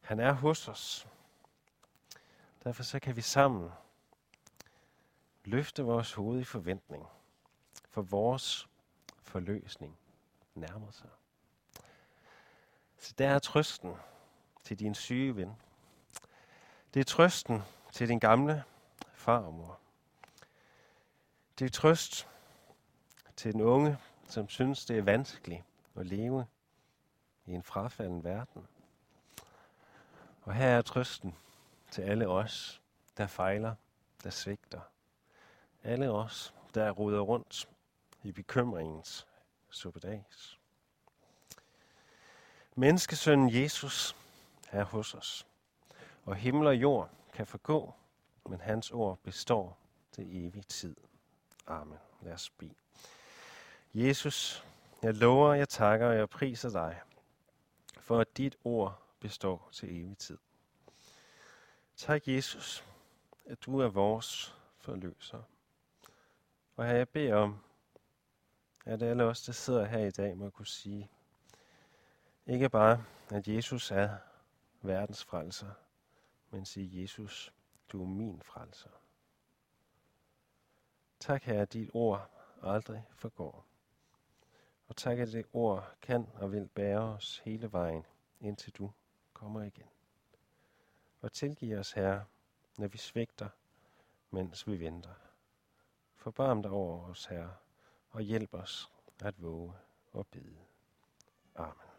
han 0.00 0.20
er 0.20 0.32
hos 0.32 0.68
os. 0.68 1.08
Derfor 2.64 2.82
så 2.82 2.98
kan 2.98 3.16
vi 3.16 3.22
sammen 3.22 3.70
løfte 5.44 5.82
vores 5.82 6.12
hoved 6.12 6.40
i 6.40 6.44
forventning, 6.44 7.06
for 7.92 8.02
vores 8.02 8.68
forløsning 9.22 9.98
nærmer 10.54 10.90
sig. 10.90 11.10
Så 12.98 13.14
der 13.18 13.28
er 13.28 13.38
trøsten 13.38 13.94
til 14.64 14.78
din 14.78 14.94
syge 14.94 15.36
ven. 15.36 15.56
Det 16.94 17.00
er 17.00 17.04
trøsten 17.04 17.62
til 17.92 18.08
din 18.08 18.18
gamle 18.18 18.64
far 19.14 19.38
og 19.38 19.54
mor. 19.54 19.78
Det 21.58 21.64
er 21.64 21.70
trøst 21.70 22.28
til 23.36 23.52
den 23.52 23.60
unge, 23.60 23.98
som 24.28 24.48
synes, 24.48 24.84
det 24.84 24.98
er 24.98 25.02
vanskeligt 25.02 25.64
at 25.96 26.06
leve 26.06 26.46
i 27.46 27.52
en 27.52 27.62
frafalden 27.62 28.24
verden. 28.24 28.68
Og 30.42 30.54
her 30.54 30.66
er 30.66 30.82
trøsten 30.82 31.36
til 31.90 32.02
alle 32.02 32.28
os, 32.28 32.82
der 33.16 33.26
fejler, 33.26 33.74
der 34.24 34.30
svigter. 34.30 34.80
Alle 35.82 36.10
os, 36.10 36.54
der 36.74 36.90
roder 36.90 37.20
rundt 37.20 37.68
i 38.22 38.32
bekymringens 38.32 39.26
suppedags. 39.70 40.58
Menneskesønnen 42.74 43.54
Jesus 43.54 44.16
er 44.70 44.84
hos 44.84 45.14
os, 45.14 45.46
og 46.24 46.36
himmel 46.36 46.66
og 46.66 46.76
jord 46.76 47.10
kan 47.32 47.46
forgå, 47.46 47.94
men 48.48 48.60
hans 48.60 48.90
ord 48.90 49.18
består 49.18 49.78
til 50.12 50.46
evig 50.46 50.66
tid. 50.66 50.96
Amen. 51.66 51.98
Lad 52.20 52.32
os 52.32 52.50
bede. 52.50 52.74
Jesus, 53.94 54.64
jeg 55.02 55.14
lover, 55.14 55.54
jeg 55.54 55.68
takker 55.68 56.06
og 56.06 56.16
jeg 56.16 56.28
priser 56.28 56.70
dig, 56.70 57.00
for 58.00 58.18
at 58.20 58.36
dit 58.36 58.56
ord 58.64 59.02
består 59.20 59.68
til 59.72 60.00
evig 60.00 60.18
tid. 60.18 60.38
Tak, 61.96 62.28
Jesus, 62.28 62.84
at 63.46 63.64
du 63.66 63.78
er 63.78 63.88
vores 63.88 64.56
forløser. 64.78 65.42
Og 66.76 66.86
her 66.86 66.94
jeg 66.94 67.08
beder 67.08 67.34
om, 67.34 67.58
at 68.84 69.02
alle 69.02 69.24
os, 69.24 69.42
der 69.42 69.52
sidder 69.52 69.84
her 69.84 69.98
i 69.98 70.10
dag, 70.10 70.36
må 70.36 70.50
kunne 70.50 70.66
sige, 70.66 71.10
ikke 72.46 72.68
bare, 72.68 73.04
at 73.30 73.48
Jesus 73.48 73.90
er 73.90 74.16
verdens 74.82 75.24
frelser, 75.24 75.70
men 76.50 76.64
sige, 76.64 77.02
Jesus, 77.02 77.52
du 77.88 78.02
er 78.02 78.06
min 78.06 78.42
frelser. 78.42 78.90
Tak, 81.20 81.42
Herre, 81.42 81.62
at 81.62 81.72
dit 81.72 81.90
ord 81.94 82.30
aldrig 82.62 83.04
forgår. 83.14 83.66
Og 84.88 84.96
tak, 84.96 85.18
at 85.18 85.28
det 85.28 85.46
ord 85.52 85.94
kan 86.02 86.28
og 86.34 86.52
vil 86.52 86.68
bære 86.68 87.00
os 87.00 87.38
hele 87.38 87.72
vejen, 87.72 88.06
indtil 88.40 88.72
du 88.72 88.92
kommer 89.32 89.62
igen. 89.62 89.88
Og 91.20 91.32
tilgiv 91.32 91.78
os, 91.78 91.92
Herre, 91.92 92.24
når 92.78 92.88
vi 92.88 92.98
svigter, 92.98 93.48
mens 94.30 94.66
vi 94.66 94.80
venter. 94.80 95.14
Forbarm 96.14 96.62
dig 96.62 96.70
over 96.70 97.08
os, 97.08 97.24
Herre, 97.24 97.54
og 98.12 98.22
hjælp 98.22 98.54
os 98.54 98.90
at 99.20 99.42
våge 99.42 99.72
og 100.12 100.26
bede. 100.26 100.58
Amen. 101.54 101.91